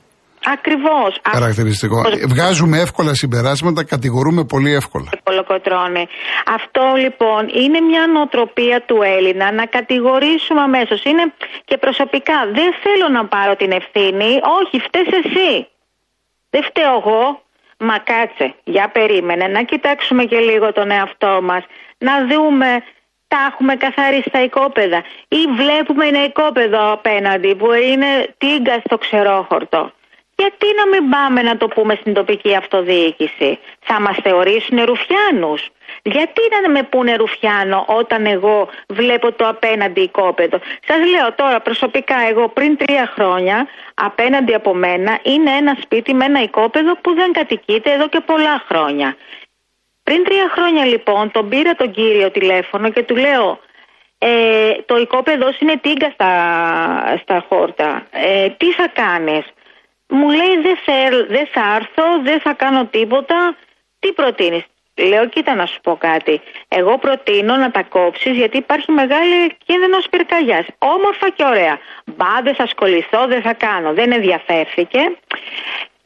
Ακριβώς. 0.55 1.11
Χαρακτηριστικό. 1.31 2.01
Βγάζουμε 2.27 2.77
εύκολα 2.79 3.13
συμπεράσματα, 3.13 3.83
κατηγορούμε 3.83 4.43
πολύ 4.43 4.73
εύκολα. 4.73 5.09
Κολοκοτρώνει. 5.23 6.07
Αυτό 6.45 6.83
λοιπόν 7.03 7.41
είναι 7.61 7.79
μια 7.79 8.07
νοοτροπία 8.13 8.83
του 8.87 8.97
Έλληνα 9.17 9.51
να 9.51 9.65
κατηγορήσουμε 9.65 10.61
αμέσως. 10.61 11.03
Είναι 11.03 11.33
και 11.65 11.77
προσωπικά. 11.77 12.37
Δεν 12.57 12.69
θέλω 12.83 13.07
να 13.17 13.25
πάρω 13.25 13.55
την 13.55 13.71
ευθύνη. 13.71 14.29
Όχι, 14.59 14.75
φταίει 14.85 15.07
εσύ. 15.21 15.67
Δεν 16.49 16.63
φταίω 16.63 16.93
εγώ. 17.01 17.23
Μα 17.79 17.97
κάτσε, 17.99 18.53
για 18.63 18.89
περίμενε, 18.89 19.47
να 19.47 19.63
κοιτάξουμε 19.63 20.23
και 20.25 20.39
λίγο 20.39 20.73
τον 20.73 20.91
εαυτό 20.91 21.39
μας, 21.43 21.63
να 21.97 22.25
δούμε 22.25 22.83
τα 23.27 23.37
έχουμε 23.51 23.75
καθαρίσει 23.75 24.29
στα 24.29 24.43
οικόπεδα 24.43 25.03
ή 25.27 25.45
βλέπουμε 25.55 26.05
ένα 26.05 26.23
οικόπεδο 26.23 26.91
απέναντι 26.91 27.55
που 27.55 27.73
είναι 27.73 28.35
τίγκα 28.37 28.81
στο 28.85 28.97
ξερόχορτο. 28.97 29.91
Γιατί 30.35 30.65
να 30.75 30.87
μην 30.87 31.09
πάμε 31.09 31.41
να 31.41 31.57
το 31.57 31.67
πούμε 31.67 31.95
στην 31.95 32.13
τοπική 32.13 32.55
αυτοδιοίκηση; 32.55 33.59
Θα 33.79 33.99
μας 34.01 34.17
θεωρήσουν 34.23 34.83
ρουφιάνους; 34.83 35.69
Γιατί 36.03 36.41
να 36.63 36.69
με 36.69 36.83
πούνε 36.83 37.15
Ρουφιάνο 37.15 37.85
όταν 37.87 38.25
εγώ 38.25 38.69
βλέπω 38.87 39.31
το 39.31 39.47
απέναντι 39.47 40.01
οικόπεδο; 40.01 40.59
Σας 40.87 40.97
λέω 41.09 41.33
τώρα 41.33 41.59
προσωπικά 41.59 42.15
εγώ 42.29 42.49
πριν 42.49 42.77
τρία 42.77 43.11
χρόνια 43.13 43.67
απέναντι 43.93 44.53
από 44.53 44.73
μένα 44.73 45.19
είναι 45.23 45.51
ένα 45.51 45.77
σπίτι 45.81 46.13
με 46.13 46.25
ένα 46.25 46.41
οικόπεδο 46.41 46.95
που 46.95 47.13
δεν 47.13 47.31
κατοικείται 47.31 47.91
εδώ 47.91 48.07
και 48.07 48.19
πολλά 48.19 48.63
χρόνια. 48.67 49.15
Πριν 50.03 50.23
τρία 50.23 50.49
χρόνια 50.49 50.85
λοιπόν 50.85 51.31
τον 51.31 51.49
πήρα 51.49 51.75
τον 51.75 51.91
κύριο 51.91 52.31
τηλέφωνο 52.31 52.89
και 52.89 53.03
του 53.03 53.15
λέω 53.15 53.59
ε, 54.17 54.73
το 54.85 54.97
οικόπεδο 54.97 55.53
είναι 55.59 55.77
τίγκα 55.77 56.09
στα, 56.09 57.19
στα 57.21 57.45
χόρτα. 57.49 58.07
Ε, 58.11 58.49
τι 58.49 58.71
θα 58.71 58.87
κάνεις; 58.87 59.45
Μου 60.07 60.29
λέει 60.29 60.57
δεν 60.61 60.77
δεν 61.27 61.47
θα 61.51 61.75
έρθω, 61.75 62.21
δεν 62.23 62.39
θα 62.39 62.53
κάνω 62.53 62.85
τίποτα. 62.85 63.55
Τι 63.99 64.11
προτείνεις. 64.11 64.63
Λέω, 64.97 65.27
κοίτα 65.27 65.55
να 65.55 65.65
σου 65.65 65.81
πω 65.81 65.95
κάτι. 65.95 66.41
Εγώ 66.67 66.97
προτείνω 66.97 67.55
να 67.55 67.71
τα 67.71 67.83
κόψεις 67.83 68.37
γιατί 68.37 68.57
υπάρχει 68.57 68.91
μεγάλη 68.91 69.57
κίνδυνος 69.65 70.09
πυρκαγιάς. 70.09 70.65
Όμορφα 70.77 71.29
και 71.29 71.43
ωραία. 71.43 71.79
Μπα, 72.05 72.41
δεν 72.43 72.55
θα 72.55 72.63
ασχοληθώ, 72.63 73.27
δεν 73.27 73.41
θα 73.41 73.53
κάνω. 73.53 73.93
Δεν 73.93 74.11
ενδιαφέρθηκε. 74.11 74.99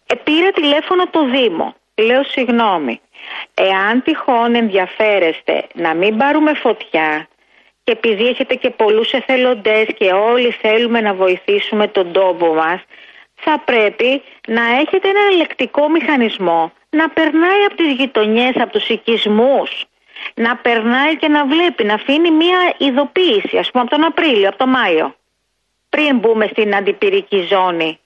Ε, 0.06 0.16
πήρα 0.16 0.52
τηλέφωνο 0.52 1.08
το 1.08 1.26
Δήμο. 1.26 1.76
Λέω, 1.96 2.24
συγγνώμη. 2.24 3.02
Εάν 3.54 4.04
τυχόν 4.04 4.56
ενδιαφέρεστε 4.56 5.68
να 5.74 5.94
μην 5.94 6.18
πάρουμε 6.18 6.54
φωτιά 6.54 7.28
και 7.84 7.92
επειδή 7.92 8.28
έχετε 8.28 8.56
και 8.56 8.70
πολλούς 8.70 9.12
εθελοντές 9.12 9.86
και 9.98 10.12
όλοι 10.12 10.52
θέλουμε 10.52 11.02
να 11.02 11.14
βοηθήσουμε 11.14 11.88
τον 11.88 12.12
τόπο 12.12 12.54
μας, 12.54 12.82
θα 13.36 13.60
πρέπει 13.66 14.22
να 14.48 14.62
έχετε 14.80 15.10
ένα 15.10 15.20
ελεκτικό 15.32 15.90
μηχανισμό 15.90 16.72
να 16.92 17.10
περνάει 17.10 17.64
από 17.66 17.76
τις 17.76 17.94
γειτονιές, 17.94 18.56
από 18.56 18.72
τους 18.72 18.90
οικισμούς, 18.90 19.86
να 20.34 20.56
περνάει 20.56 21.18
και 21.18 21.28
να 21.28 21.46
βλέπει, 21.46 21.84
να 21.84 21.94
αφήνει 21.94 22.32
μία 22.32 22.74
ειδοποίηση, 22.78 23.58
ας 23.58 23.72
πούμε 23.72 23.84
από 23.84 23.92
τον 23.92 24.04
Απρίλιο, 24.04 24.48
από 24.48 24.58
τον 24.58 24.70
Μάιο, 24.70 25.16
πριν 25.90 26.18
μπούμε 26.18 26.48
στην 26.48 26.76
αντιπυρική 26.76 27.48
ζώνη. 27.50 28.00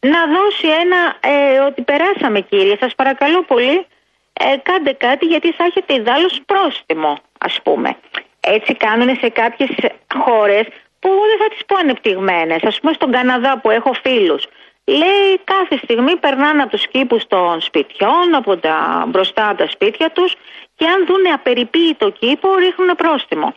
Να 0.00 0.26
δώσει 0.26 0.66
ένα, 0.66 1.16
ε, 1.20 1.58
ότι 1.58 1.82
περάσαμε 1.82 2.40
κύριε, 2.40 2.76
σας 2.80 2.94
παρακαλώ 2.94 3.42
πολύ, 3.42 3.86
ε, 4.32 4.56
κάντε 4.62 4.92
κάτι 4.92 5.26
γιατί 5.26 5.52
θα 5.52 5.64
έχετε 5.64 5.94
ιδάλλως 5.94 6.40
πρόστιμο, 6.46 7.18
ας 7.38 7.60
πούμε. 7.62 7.96
Έτσι 8.40 8.74
κάνουν 8.74 9.16
σε 9.20 9.28
κάποιες 9.28 9.70
χώρες 10.14 10.66
που 10.98 11.08
δεν 11.08 11.38
θα 11.38 11.48
τις 11.48 11.64
πω 11.66 11.76
ανεπτυγμένες. 11.76 12.62
Ας 12.62 12.80
πούμε 12.80 12.92
στον 12.92 13.12
Καναδά 13.12 13.58
που 13.58 13.70
έχω 13.70 13.92
φίλους. 13.92 14.46
Λέει 14.88 15.40
κάθε 15.44 15.76
στιγμή 15.76 16.16
περνάνε 16.16 16.62
από 16.62 16.70
τους 16.70 16.88
κήπους 16.88 17.26
των 17.26 17.60
σπιτιών, 17.60 18.34
από 18.34 18.56
τα 18.56 19.04
μπροστά 19.08 19.48
από 19.48 19.58
τα 19.58 19.68
σπίτια 19.70 20.10
τους 20.10 20.34
και 20.74 20.86
αν 20.86 21.06
δουν 21.06 21.32
απεριποίητο 21.32 22.10
κήπο 22.10 22.54
ρίχνουν 22.54 22.94
πρόστιμο. 22.96 23.54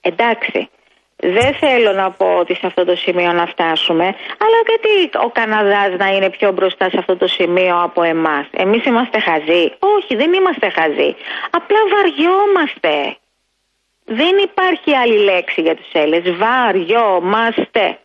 Εντάξει, 0.00 0.68
δεν 1.16 1.54
θέλω 1.54 1.92
να 1.92 2.10
πω 2.10 2.36
ότι 2.36 2.54
σε 2.54 2.66
αυτό 2.66 2.84
το 2.84 2.96
σημείο 2.96 3.32
να 3.32 3.46
φτάσουμε, 3.46 4.04
αλλά 4.44 4.58
γιατί 4.66 5.18
ο 5.26 5.30
Καναδάς 5.30 5.96
να 5.98 6.08
είναι 6.08 6.30
πιο 6.30 6.52
μπροστά 6.52 6.90
σε 6.90 6.98
αυτό 6.98 7.16
το 7.16 7.26
σημείο 7.26 7.82
από 7.82 8.02
εμάς; 8.02 8.46
Εμείς 8.50 8.84
είμαστε 8.84 9.20
χαζοί. 9.20 9.72
Όχι, 9.78 10.16
δεν 10.16 10.32
είμαστε 10.32 10.68
χαζοί. 10.68 11.16
Απλά 11.50 11.78
βαριόμαστε. 11.92 13.16
Δεν 14.04 14.38
υπάρχει 14.42 14.96
άλλη 14.96 15.18
λέξη 15.18 15.60
για 15.60 15.76
τους 15.76 15.88
Έλληνες. 15.92 16.36
Βαριόμαστε. 16.36 17.98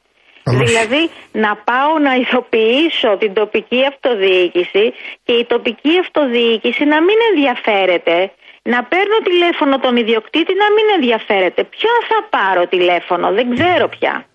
Δηλαδή 0.45 1.09
να 1.31 1.55
πάω 1.55 1.99
να 1.99 2.13
ειδοποιήσω 2.15 3.17
την 3.17 3.33
τοπική 3.33 3.85
αυτοδιοίκηση 3.85 4.93
και 5.23 5.33
η 5.33 5.45
τοπική 5.45 5.99
αυτοδιοίκηση 5.99 6.83
να 6.85 7.01
μην 7.01 7.17
ενδιαφέρεται 7.29 8.31
να 8.61 8.83
παίρνω 8.83 9.17
τηλέφωνο 9.23 9.79
τον 9.79 9.95
ιδιοκτήτη 9.95 10.53
να 10.53 10.67
μην 10.75 10.85
ενδιαφέρεται. 10.95 11.63
Ποιο 11.63 11.89
θα 12.09 12.37
πάρω 12.37 12.67
τηλέφωνο, 12.67 13.31
δεν 13.31 13.55
ξέρω 13.55 13.87
πια. 13.87 14.25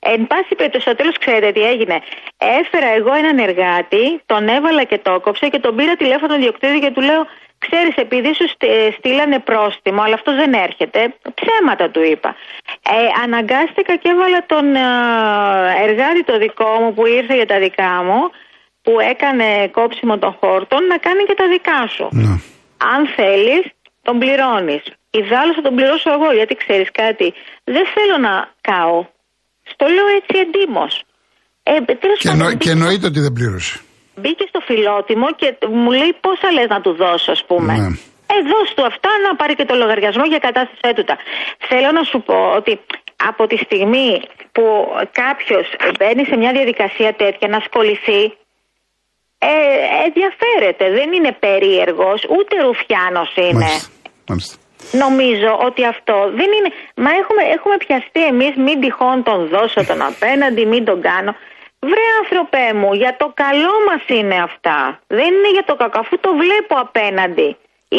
Εν 0.00 0.26
πάση 0.26 0.54
περιπτώσει, 0.54 0.84
στο 0.84 0.94
τέλος 0.94 1.18
ξέρετε 1.18 1.52
τι 1.52 1.62
έγινε. 1.62 2.00
Έφερα 2.36 2.86
εγώ 2.86 3.12
έναν 3.12 3.38
εργάτη, 3.38 4.20
τον 4.26 4.48
έβαλα 4.48 4.84
και 4.84 4.98
το 4.98 5.20
κόψα 5.20 5.48
και 5.48 5.58
τον 5.58 5.76
πήρα 5.76 5.96
τηλέφωνο 5.96 6.28
τον 6.28 6.38
ιδιοκτήτη 6.38 6.78
και 6.78 6.90
του 6.90 7.00
λέω: 7.00 7.26
Ξέρεις, 7.58 7.94
επειδή 7.94 8.34
σου 8.34 8.46
στείλανε 8.98 9.38
πρόστιμο, 9.38 10.02
αλλά 10.02 10.14
αυτός 10.14 10.34
δεν 10.34 10.52
έρχεται. 10.52 11.00
Ψέματα 11.40 11.90
του 11.90 12.02
είπα. 12.12 12.36
Ε, 12.82 13.22
αναγκάστηκα 13.24 13.96
και 13.96 14.08
έβαλα 14.14 14.40
τον 14.46 14.66
ε, 14.74 14.86
εργάτη 15.86 16.24
το 16.24 16.38
δικό 16.38 16.70
μου 16.80 16.94
που 16.94 17.06
ήρθε 17.06 17.34
για 17.34 17.46
τα 17.46 17.58
δικά 17.58 18.02
μου, 18.06 18.20
που 18.82 19.00
έκανε 19.00 19.68
κόψιμο 19.68 20.18
των 20.18 20.32
χόρτων, 20.40 20.86
να 20.86 20.96
κάνει 20.96 21.22
και 21.28 21.34
τα 21.34 21.46
δικά 21.48 21.80
σου. 21.94 22.08
Ναι. 22.10 22.34
Αν 22.92 23.00
θέλεις, 23.16 23.64
τον 24.02 24.18
πληρώνεις. 24.18 24.82
Ιδάλω 25.10 25.54
θα 25.54 25.62
τον 25.62 25.74
πληρώσω 25.74 26.10
εγώ, 26.12 26.32
γιατί 26.32 26.54
ξέρεις 26.54 26.88
κάτι. 26.92 27.32
Δεν 27.64 27.84
θέλω 27.94 28.16
να 28.28 28.34
κάω. 28.60 29.06
Στο 29.72 29.86
λέω 29.86 30.06
έτσι 30.18 30.34
εντύμως. 30.44 31.02
Ε, 31.62 31.72
και, 32.18 32.28
εννο, 32.28 32.54
και 32.54 32.70
εννοείται 32.70 33.06
ότι 33.06 33.20
δεν 33.20 33.32
πλήρωσε 33.32 33.80
μπήκε 34.20 34.44
στο 34.48 34.60
φιλότιμο 34.60 35.26
και 35.40 35.56
μου 35.68 35.90
λέει 35.90 36.12
πόσα 36.20 36.52
λες 36.52 36.68
να 36.68 36.80
του 36.80 36.92
δώσω 36.92 37.30
ας 37.32 37.44
πούμε; 37.44 37.72
Ναι. 37.72 37.86
Ε, 38.32 38.36
δώσ' 38.52 38.74
του 38.74 38.84
αυτά 38.84 39.10
να 39.26 39.36
πάρει 39.36 39.54
και 39.54 39.64
το 39.64 39.74
λογαριασμό 39.74 40.24
για 40.24 40.38
κατάστασή 40.38 40.94
του. 40.94 41.04
Θέλω 41.68 41.92
να 41.92 42.02
σου 42.02 42.22
πω 42.22 42.52
ότι 42.56 42.80
από 43.30 43.46
τη 43.46 43.56
στιγμή 43.56 44.20
που 44.52 44.64
κάποιος 45.12 45.66
μπαίνει 45.98 46.24
σε 46.24 46.36
μια 46.36 46.52
διαδικασία 46.52 47.14
τέτοια 47.14 47.48
να 47.48 47.56
ασχοληθεί 47.56 48.22
ε, 49.38 49.50
ενδιαφέρεται, 50.06 50.90
δεν 50.98 51.12
είναι 51.12 51.32
περίεργος, 51.32 52.20
ούτε 52.36 52.62
ρουφιάνος 52.62 53.30
είναι. 53.36 53.70
Μάλιστα. 54.28 54.56
Νομίζω 54.92 55.50
ότι 55.66 55.84
αυτό 55.84 56.16
δεν 56.38 56.48
είναι. 56.56 56.70
Μα 56.94 57.10
έχουμε, 57.20 57.42
έχουμε 57.56 57.76
πιαστεί 57.76 58.24
εμείς, 58.32 58.52
μην 58.56 58.80
τυχόν 58.80 59.22
τον 59.22 59.48
δώσω 59.48 59.84
τον 59.84 60.02
απέναντι, 60.02 60.66
μην 60.66 60.84
τον 60.84 61.00
κάνω. 61.00 61.34
Βρε 61.90 62.06
άνθρωπέ 62.20 62.66
μου, 62.80 62.90
για 63.02 63.12
το 63.20 63.26
καλό 63.42 63.74
μας 63.88 64.02
είναι 64.16 64.38
αυτά. 64.48 64.78
Δεν 65.18 65.30
είναι 65.36 65.50
για 65.56 65.64
το 65.70 65.74
κακό, 65.82 65.98
αφού 66.04 66.14
το 66.26 66.30
βλέπω 66.42 66.74
απέναντι. 66.86 67.50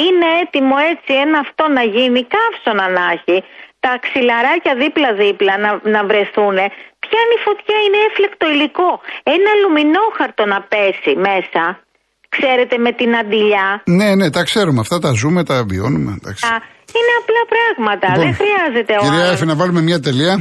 Είναι 0.03 0.27
έτοιμο 0.41 0.75
έτσι 0.91 1.11
ένα 1.25 1.37
αυτό 1.45 1.63
να 1.77 1.83
γίνει, 1.95 2.19
καύσωνα 2.33 2.85
να 2.97 3.03
έχει. 3.15 3.37
Τα 3.85 3.93
ξυλαράκια 4.05 4.73
δίπλα-δίπλα 4.81 5.53
να, 5.63 5.71
να 5.95 6.01
βρεθούν. 6.09 6.57
Πιάνει 7.03 7.35
φωτιά, 7.45 7.77
είναι 7.85 7.99
έφλεκτο 8.07 8.45
υλικό. 8.53 8.91
Ένα 9.35 9.49
αλουμινόχαρτο 9.55 10.43
να 10.53 10.59
πέσει 10.71 11.11
μέσα. 11.29 11.63
Ξέρετε 12.35 12.75
με 12.77 12.91
την 12.99 13.11
αντιλιά. 13.21 13.67
Ναι, 13.85 14.09
ναι, 14.15 14.27
τα 14.29 14.43
ξέρουμε. 14.43 14.79
Αυτά 14.79 14.97
τα 14.99 15.11
ζούμε, 15.21 15.43
τα 15.43 15.63
βιώνουμε. 15.69 16.11
Εντάξει. 16.19 16.45
Α, 16.49 16.53
είναι 16.97 17.13
απλά 17.21 17.41
πράγματα. 17.53 18.07
Λοιπόν, 18.07 18.23
δεν 18.23 18.33
χρειάζεται 18.41 18.93
ο 18.99 19.01
Κυρία 19.03 19.19
άλλος. 19.19 19.33
Έφη, 19.33 19.45
να 19.45 19.55
βάλουμε 19.55 19.81
μια 19.81 19.99
τελεία. 19.99 20.33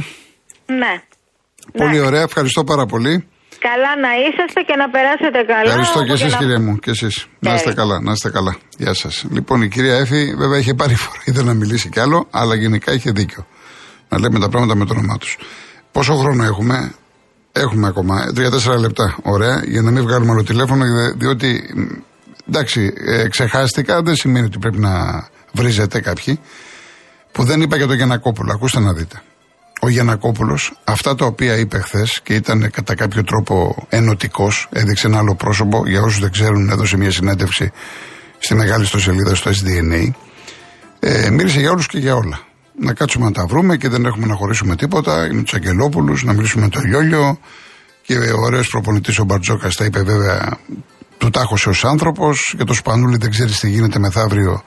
Ναι. 0.65 0.93
Πολύ 1.77 1.97
Ναι. 1.99 2.05
ωραία, 2.05 2.21
ευχαριστώ 2.21 2.63
πάρα 2.63 2.85
πολύ. 2.85 3.27
Καλά 3.59 3.91
να 4.01 4.09
είσαστε 4.29 4.61
και 4.61 4.75
να 4.75 4.89
περάσετε 4.89 5.39
καλά. 5.53 5.61
Ευχαριστώ 5.69 5.99
και 6.03 6.11
όπου 6.11 6.13
εσείς, 6.13 6.31
να- 6.31 6.37
κυρία 6.37 6.59
μου, 6.59 6.77
και 6.77 6.89
εσείς. 6.89 7.25
Να 7.39 7.53
είστε 7.53 7.63
Τέλεια. 7.69 7.81
καλά, 7.83 8.01
να 8.01 8.11
είστε 8.11 8.29
καλά. 8.29 8.55
Γεια 8.77 8.93
σας. 8.93 9.25
Λοιπόν, 9.31 9.61
η 9.61 9.67
κυρία 9.67 9.95
Έφη, 9.95 10.33
βέβαια, 10.37 10.57
είχε 10.59 10.73
πάρει 10.73 10.95
φορά, 10.95 11.19
ήθελε 11.25 11.45
να 11.45 11.53
μιλήσει 11.53 11.89
κι 11.89 11.99
άλλο, 11.99 12.27
αλλά 12.31 12.55
γενικά 12.55 12.93
είχε 12.93 13.11
δίκιο. 13.11 13.45
Να 14.09 14.19
λέμε 14.19 14.39
τα 14.39 14.49
πράγματα 14.49 14.75
με 14.75 14.85
το 14.85 14.93
όνομά 14.93 15.17
τους. 15.17 15.37
Πόσο 15.91 16.15
χρόνο 16.15 16.43
έχουμε, 16.43 16.91
Έχουμε 17.51 17.87
ακόμα 17.87 18.31
τρία-τέσσερα 18.35 18.79
λεπτά. 18.79 19.15
Ωραία, 19.23 19.61
για 19.65 19.81
να 19.81 19.91
μην 19.91 20.03
βγάλουμε 20.03 20.31
άλλο 20.31 20.43
τηλέφωνο, 20.43 20.85
δε- 20.85 21.11
διότι 21.11 21.73
μ, 21.75 21.81
εντάξει, 22.49 22.93
ε, 23.07 23.27
ξεχάστηκα, 23.27 24.01
δεν 24.01 24.15
σημαίνει 24.15 24.45
ότι 24.45 24.57
πρέπει 24.59 24.77
να 24.79 24.91
βρίζετε 25.51 26.01
κάποιοι. 26.01 26.39
Που 27.31 27.43
δεν 27.43 27.61
είπα 27.61 27.77
για 27.77 27.87
τον 27.87 27.95
Γιανακόπουλο. 27.95 28.51
Ακούστε 28.53 28.79
να 28.79 28.93
δείτε. 28.93 29.21
Ο 29.79 29.89
Γιανακόπουλο, 29.89 30.57
αυτά 30.83 31.15
τα 31.15 31.25
οποία 31.25 31.57
είπε 31.57 31.79
χθες 31.79 32.21
και 32.23 32.33
ήταν 32.33 32.71
κατά 32.71 32.95
κάποιο 32.95 33.23
τρόπο 33.23 33.85
ενωτικός, 33.89 34.67
έδειξε 34.71 35.07
ένα 35.07 35.17
άλλο 35.17 35.35
πρόσωπο. 35.35 35.87
Για 35.87 36.01
όσους 36.01 36.19
δεν 36.19 36.31
ξέρουν, 36.31 36.69
έδωσε 36.69 36.97
μια 36.97 37.11
συνέντευξη 37.11 37.71
στη 38.39 38.55
μεγάλη 38.55 38.83
ιστοσελίδα 38.83 39.35
στο 39.35 39.51
SDNA. 39.51 40.09
Ε, 40.99 41.29
μίλησε 41.29 41.59
για 41.59 41.71
όλους 41.71 41.87
και 41.87 41.97
για 41.97 42.15
όλα. 42.15 42.39
Να 42.79 42.93
κάτσουμε 42.93 43.25
να 43.25 43.31
τα 43.31 43.45
βρούμε 43.45 43.77
και 43.77 43.89
δεν 43.89 44.05
έχουμε 44.05 44.25
να 44.25 44.35
χωρίσουμε 44.35 44.75
τίποτα. 44.75 45.25
Είναι 45.25 45.43
του 45.43 45.55
Αγγελόπουλου, 45.55 46.17
να 46.21 46.33
μιλήσουμε 46.33 46.63
με 46.63 46.69
τον 46.69 46.83
Λιόλιο. 46.83 47.39
Και 48.01 48.17
ο 48.17 48.41
ωραίος 48.41 48.67
προπονητής 48.67 49.19
ο 49.19 49.23
Μπαρτζόκας 49.23 49.75
τα 49.75 49.85
είπε 49.85 50.01
βέβαια 50.01 50.57
του 51.17 51.29
τάχωσε 51.29 51.69
ως 51.69 51.85
άνθρωπος. 51.85 52.53
Για 52.55 52.65
το 52.65 52.73
Σπανούλη 52.73 53.17
δεν 53.17 53.29
ξέρεις 53.29 53.59
τι 53.59 53.69
γίνεται 53.69 53.99
μεθαύριο. 53.99 54.63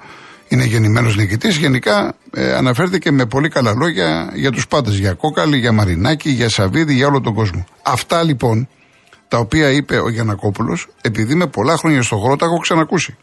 Είναι 0.52 0.64
γεννημένος 0.64 1.16
νικητής. 1.16 1.56
Γενικά 1.56 2.14
ε, 2.34 2.54
αναφέρθηκε 2.54 3.10
με 3.10 3.26
πολύ 3.26 3.48
καλά 3.48 3.74
λόγια 3.74 4.30
για 4.34 4.50
τους 4.50 4.66
πάντες. 4.66 4.98
Για 4.98 5.12
Κόκαλη, 5.12 5.58
για 5.58 5.72
Μαρινάκη, 5.72 6.30
για 6.30 6.48
Σαββίδη, 6.48 6.94
για 6.94 7.06
όλο 7.06 7.20
τον 7.20 7.34
κόσμο. 7.34 7.64
Αυτά 7.82 8.22
λοιπόν 8.22 8.68
τα 9.28 9.38
οποία 9.38 9.70
είπε 9.70 9.98
ο 9.98 10.08
Γιανακόπουλος, 10.08 10.88
επειδή 11.00 11.34
με 11.34 11.46
πολλά 11.46 11.76
χρόνια 11.76 12.02
στον 12.02 12.18
χώρο 12.18 12.36
τα 12.36 12.44
έχω 12.44 12.58
ξανακούσει. 12.58 13.16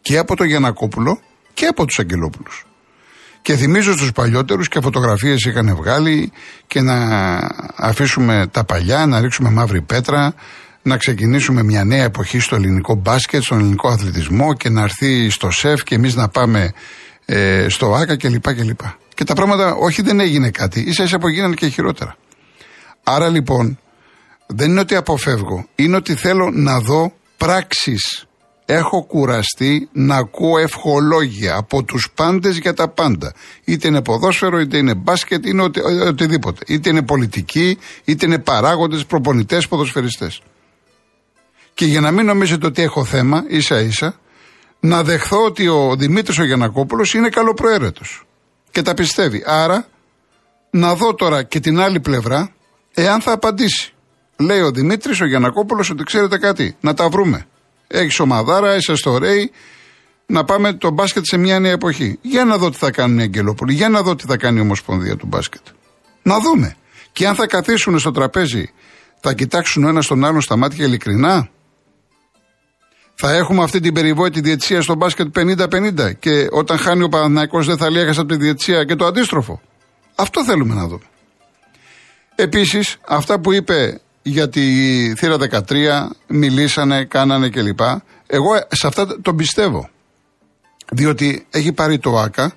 Και 0.00 0.18
από 0.18 0.36
τον 0.36 0.46
Γιανακόπουλο 0.46 1.20
και 1.54 1.66
από 1.66 1.84
τους 1.84 1.98
Αγγελόπουλους. 1.98 2.66
Και 3.42 3.56
θυμίζω 3.56 3.92
στους 3.92 4.12
παλιότερους 4.12 4.68
και 4.68 4.80
φωτογραφίες 4.80 5.44
είχαν 5.44 5.76
βγάλει 5.76 6.32
και 6.66 6.80
να 6.80 6.96
αφήσουμε 7.76 8.46
τα 8.50 8.64
παλιά, 8.64 9.06
να 9.06 9.20
ρίξουμε 9.20 9.50
μαύρη 9.50 9.82
πέτρα, 9.82 10.34
να 10.88 10.96
ξεκινήσουμε 10.96 11.62
μια 11.62 11.84
νέα 11.84 12.04
εποχή 12.04 12.38
στο 12.38 12.54
ελληνικό 12.54 12.94
μπάσκετ, 12.94 13.42
στον 13.42 13.58
ελληνικό 13.58 13.88
αθλητισμό 13.88 14.54
και 14.54 14.68
να 14.68 14.82
έρθει 14.82 15.30
στο 15.30 15.50
ΣΕΦ 15.50 15.82
και 15.82 15.94
εμείς 15.94 16.14
να 16.14 16.28
πάμε 16.28 16.72
ε, 17.24 17.66
στο 17.68 17.94
ΆΚΑ 17.94 18.16
κλπ. 18.16 18.54
κλπ. 18.54 18.80
Και 19.14 19.24
τα 19.24 19.34
πράγματα 19.34 19.74
όχι 19.74 20.02
δεν 20.02 20.20
έγινε 20.20 20.50
κάτι, 20.50 20.80
ίσα 20.80 21.04
ίσα 21.04 21.18
που 21.18 21.28
γίνανε 21.28 21.54
και 21.54 21.68
χειρότερα. 21.68 22.16
Άρα 23.02 23.28
λοιπόν 23.28 23.78
δεν 24.46 24.70
είναι 24.70 24.80
ότι 24.80 24.94
αποφεύγω, 24.94 25.66
είναι 25.74 25.96
ότι 25.96 26.14
θέλω 26.14 26.50
να 26.50 26.80
δω 26.80 27.12
πράξεις. 27.36 28.22
Έχω 28.64 29.04
κουραστεί 29.04 29.88
να 29.92 30.16
ακούω 30.16 30.58
ευχολόγια 30.58 31.56
από 31.56 31.82
τους 31.82 32.10
πάντες 32.14 32.56
για 32.56 32.74
τα 32.74 32.88
πάντα. 32.88 33.32
Είτε 33.64 33.88
είναι 33.88 34.02
ποδόσφαιρο, 34.02 34.60
είτε 34.60 34.76
είναι 34.76 34.94
μπάσκετ, 34.94 35.46
είναι 35.46 35.62
οτι, 35.62 35.80
οτιδήποτε. 35.80 36.64
Είτε 36.66 36.88
είναι 36.88 37.02
πολιτικοί, 37.02 37.78
είτε 38.04 38.26
είναι 38.26 38.38
παράγοντες, 38.38 39.06
προπονητές, 39.06 39.68
ποδοσφαιριστές. 39.68 40.42
Και 41.78 41.84
για 41.84 42.00
να 42.00 42.10
μην 42.10 42.26
νομίζετε 42.26 42.66
ότι 42.66 42.82
έχω 42.82 43.04
θέμα, 43.04 43.44
ίσα 43.48 43.80
ίσα, 43.80 44.20
να 44.80 45.02
δεχθώ 45.02 45.44
ότι 45.44 45.68
ο 45.68 45.94
Δημήτρης 45.96 46.38
ο 46.38 46.44
Γιανακόπουλος 46.44 47.14
είναι 47.14 47.28
καλοπροαίρετος. 47.28 48.22
Και 48.70 48.82
τα 48.82 48.94
πιστεύει. 48.94 49.42
Άρα, 49.46 49.86
να 50.70 50.94
δω 50.94 51.14
τώρα 51.14 51.42
και 51.42 51.60
την 51.60 51.80
άλλη 51.80 52.00
πλευρά, 52.00 52.52
εάν 52.94 53.20
θα 53.20 53.32
απαντήσει. 53.32 53.92
Λέει 54.36 54.60
ο 54.60 54.70
Δημήτρης, 54.70 55.20
ο 55.20 55.26
Γιανακόπουλος, 55.26 55.90
ότι 55.90 56.02
ξέρετε 56.02 56.38
κάτι, 56.38 56.76
να 56.80 56.94
τα 56.94 57.08
βρούμε. 57.08 57.46
Έχεις 57.86 58.20
ομαδάρα, 58.20 58.76
είσαι 58.76 58.94
στο 58.94 59.18
Ρέι, 59.18 59.50
να 60.26 60.44
πάμε 60.44 60.72
το 60.72 60.90
μπάσκετ 60.90 61.24
σε 61.24 61.36
μια 61.36 61.60
νέα 61.60 61.72
εποχή. 61.72 62.18
Για 62.22 62.44
να 62.44 62.56
δω 62.56 62.70
τι 62.70 62.76
θα 62.76 62.90
κάνουν 62.90 63.18
οι 63.18 63.22
Αγγελόπουλοι, 63.22 63.74
για 63.74 63.88
να 63.88 64.02
δω 64.02 64.14
τι 64.14 64.26
θα 64.26 64.36
κάνει 64.36 64.58
η 64.58 64.60
Ομοσπονδία 64.60 65.16
του 65.16 65.26
μπάσκετ. 65.26 65.62
Να 66.22 66.38
δούμε. 66.40 66.76
Και 67.12 67.26
αν 67.26 67.34
θα 67.34 67.46
καθίσουν 67.46 67.98
στο 67.98 68.10
τραπέζι, 68.10 68.70
θα 69.20 69.32
κοιτάξουν 69.32 69.84
ο 69.84 69.88
ένας 69.88 70.06
τον 70.06 70.24
άλλον 70.24 70.40
στα 70.40 70.56
μάτια 70.56 70.84
ειλικρινά; 70.84 71.48
Θα 73.20 73.32
έχουμε 73.32 73.62
αυτή 73.62 73.80
την 73.80 73.94
περιβόητη 73.94 74.40
διετσία 74.40 74.82
στο 74.82 74.94
μπάσκετ 74.94 75.38
50-50 75.38 76.18
και 76.18 76.46
όταν 76.50 76.78
χάνει 76.78 77.02
ο 77.02 77.08
Παναθηναϊκός 77.08 77.66
δεν 77.66 77.76
θα 77.76 77.90
λέει 77.90 78.02
έχασα 78.02 78.20
από 78.20 78.30
τη 78.30 78.36
διετσία 78.36 78.84
και 78.84 78.94
το 78.94 79.06
αντίστροφο. 79.06 79.60
Αυτό 80.14 80.44
θέλουμε 80.44 80.74
να 80.74 80.86
δούμε. 80.86 81.04
Επίσης, 82.34 82.96
αυτά 83.06 83.40
που 83.40 83.52
είπε 83.52 84.00
για 84.22 84.48
τη 84.48 84.62
θύρα 85.16 85.36
13, 85.36 86.10
μιλήσανε, 86.26 87.04
κάνανε 87.04 87.48
κλπ. 87.48 87.80
Εγώ 88.26 88.50
σε 88.68 88.86
αυτά 88.86 89.20
τον 89.22 89.36
πιστεύω. 89.36 89.88
Διότι 90.90 91.46
έχει 91.50 91.72
πάρει 91.72 91.98
το 91.98 92.18
ΆΚΑ, 92.18 92.52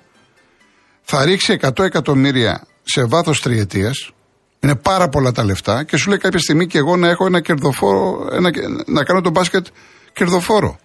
θα 1.02 1.24
ρίξει 1.24 1.58
100 1.60 1.78
εκατομμύρια 1.78 2.66
σε 2.82 3.04
βάθος 3.04 3.40
τριετίας, 3.40 4.12
είναι 4.60 4.76
πάρα 4.76 5.08
πολλά 5.08 5.32
τα 5.32 5.44
λεφτά 5.44 5.84
και 5.84 5.96
σου 5.96 6.08
λέει 6.08 6.18
κάποια 6.18 6.38
στιγμή 6.38 6.66
και 6.66 6.78
εγώ 6.78 6.96
να 6.96 7.08
έχω 7.08 7.26
ένα 7.26 7.40
κερδοφόρο, 7.40 8.28
ένα, 8.32 8.50
να 8.86 9.04
κάνω 9.04 9.20
το 9.20 9.30
μπάσκετ 9.30 9.66
κερδοφόρο. 10.12 10.78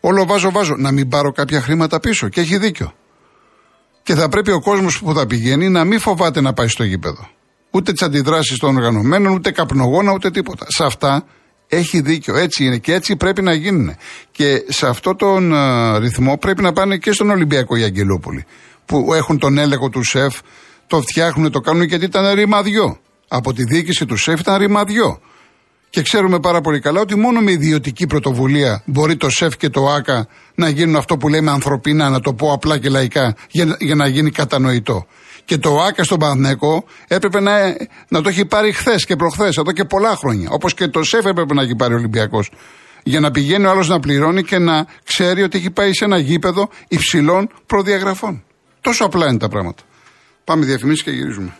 Όλο 0.00 0.26
βάζω, 0.26 0.50
βάζω. 0.50 0.76
Να 0.76 0.92
μην 0.92 1.08
πάρω 1.08 1.32
κάποια 1.32 1.60
χρήματα 1.60 2.00
πίσω. 2.00 2.28
Και 2.28 2.40
έχει 2.40 2.58
δίκιο. 2.58 2.92
Και 4.02 4.14
θα 4.14 4.28
πρέπει 4.28 4.50
ο 4.50 4.60
κόσμος 4.60 4.98
που 4.98 5.14
θα 5.14 5.26
πηγαίνει 5.26 5.68
να 5.68 5.84
μην 5.84 6.00
φοβάται 6.00 6.40
να 6.40 6.52
πάει 6.52 6.68
στο 6.68 6.84
γήπεδο. 6.84 7.28
Ούτε 7.70 7.92
τις 7.92 8.02
αντιδράσεις 8.02 8.58
των 8.58 8.76
οργανωμένων, 8.76 9.32
ούτε 9.32 9.50
καπνογόνα, 9.50 10.12
ούτε 10.12 10.30
τίποτα. 10.30 10.66
Σε 10.68 10.84
αυτά 10.84 11.24
έχει 11.66 12.00
δίκιο. 12.00 12.36
Έτσι 12.36 12.64
είναι 12.64 12.78
και 12.78 12.94
έτσι 12.94 13.16
πρέπει 13.16 13.42
να 13.42 13.54
γίνουν. 13.54 13.96
Και 14.30 14.64
σε 14.68 14.86
αυτόν 14.86 15.16
τον 15.16 15.52
ε, 15.52 15.98
ρυθμό 15.98 16.36
πρέπει 16.38 16.62
να 16.62 16.72
πάνε 16.72 16.96
και 16.96 17.12
στον 17.12 17.30
Ολυμπιακό 17.30 17.76
οι 17.76 17.82
Αγγελόπολοι. 17.82 18.44
Που 18.86 19.14
έχουν 19.14 19.38
τον 19.38 19.58
έλεγχο 19.58 19.88
του 19.88 20.02
σεφ, 20.02 20.38
το 20.86 21.00
φτιάχνουν, 21.00 21.50
το 21.50 21.60
κάνουν 21.60 21.82
γιατί 21.82 22.04
ήταν 22.04 22.34
ρημαδιό. 22.34 22.98
Από 23.28 23.52
τη 23.52 23.64
διοίκηση 23.64 24.06
του 24.06 24.16
σεφ 24.16 24.40
ήταν 24.40 24.56
ρημαδιό. 24.56 25.20
Και 25.90 26.02
ξέρουμε 26.02 26.40
πάρα 26.40 26.60
πολύ 26.60 26.80
καλά 26.80 27.00
ότι 27.00 27.16
μόνο 27.16 27.40
με 27.40 27.50
ιδιωτική 27.52 28.06
πρωτοβουλία 28.06 28.82
μπορεί 28.84 29.16
το 29.16 29.30
ΣΕΦ 29.30 29.56
και 29.56 29.68
το 29.68 29.88
ΆΚΑ 29.88 30.26
να 30.54 30.68
γίνουν 30.68 30.96
αυτό 30.96 31.16
που 31.16 31.28
λέμε 31.28 31.50
ανθρωπίνα, 31.50 32.10
να 32.10 32.20
το 32.20 32.34
πω 32.34 32.52
απλά 32.52 32.78
και 32.78 32.88
λαϊκά, 32.88 33.36
για, 33.50 33.76
για 33.78 33.94
να 33.94 34.06
γίνει 34.06 34.30
κατανοητό. 34.30 35.06
Και 35.44 35.58
το 35.58 35.80
ΆΚΑ 35.80 36.04
στον 36.04 36.18
Παναθηναϊκό 36.18 36.84
έπρεπε 37.08 37.40
να, 37.40 37.76
να 38.08 38.22
το 38.22 38.28
έχει 38.28 38.44
πάρει 38.44 38.72
χθες 38.72 39.04
και 39.04 39.16
προχθές, 39.16 39.56
εδώ 39.56 39.72
και 39.72 39.84
πολλά 39.84 40.16
χρόνια. 40.16 40.48
Όπως 40.50 40.74
και 40.74 40.88
το 40.88 41.02
ΣΕΦ 41.02 41.24
έπρεπε 41.24 41.54
να 41.54 41.62
έχει 41.62 41.76
πάρει 41.76 41.94
ο 41.94 41.96
Ολυμπιακός. 41.96 42.50
Για 43.02 43.20
να 43.20 43.30
πηγαίνει 43.30 43.64
ο 43.64 43.70
άλλος 43.70 43.88
να 43.88 44.00
πληρώνει 44.00 44.42
και 44.42 44.58
να 44.58 44.86
ξέρει 45.04 45.42
ότι 45.42 45.58
έχει 45.58 45.70
πάει 45.70 45.94
σε 45.94 46.04
ένα 46.04 46.18
γήπεδο 46.18 46.68
υψηλών 46.88 47.48
προδιαγραφών. 47.66 48.44
Τόσο 48.80 49.04
απλά 49.04 49.28
είναι 49.28 49.38
τα 49.38 49.48
πράγματα. 49.48 49.82
Πάμε 50.44 50.64
διαφημίσεις 50.64 51.02
και 51.02 51.10
γυρίζουμε. 51.10 51.56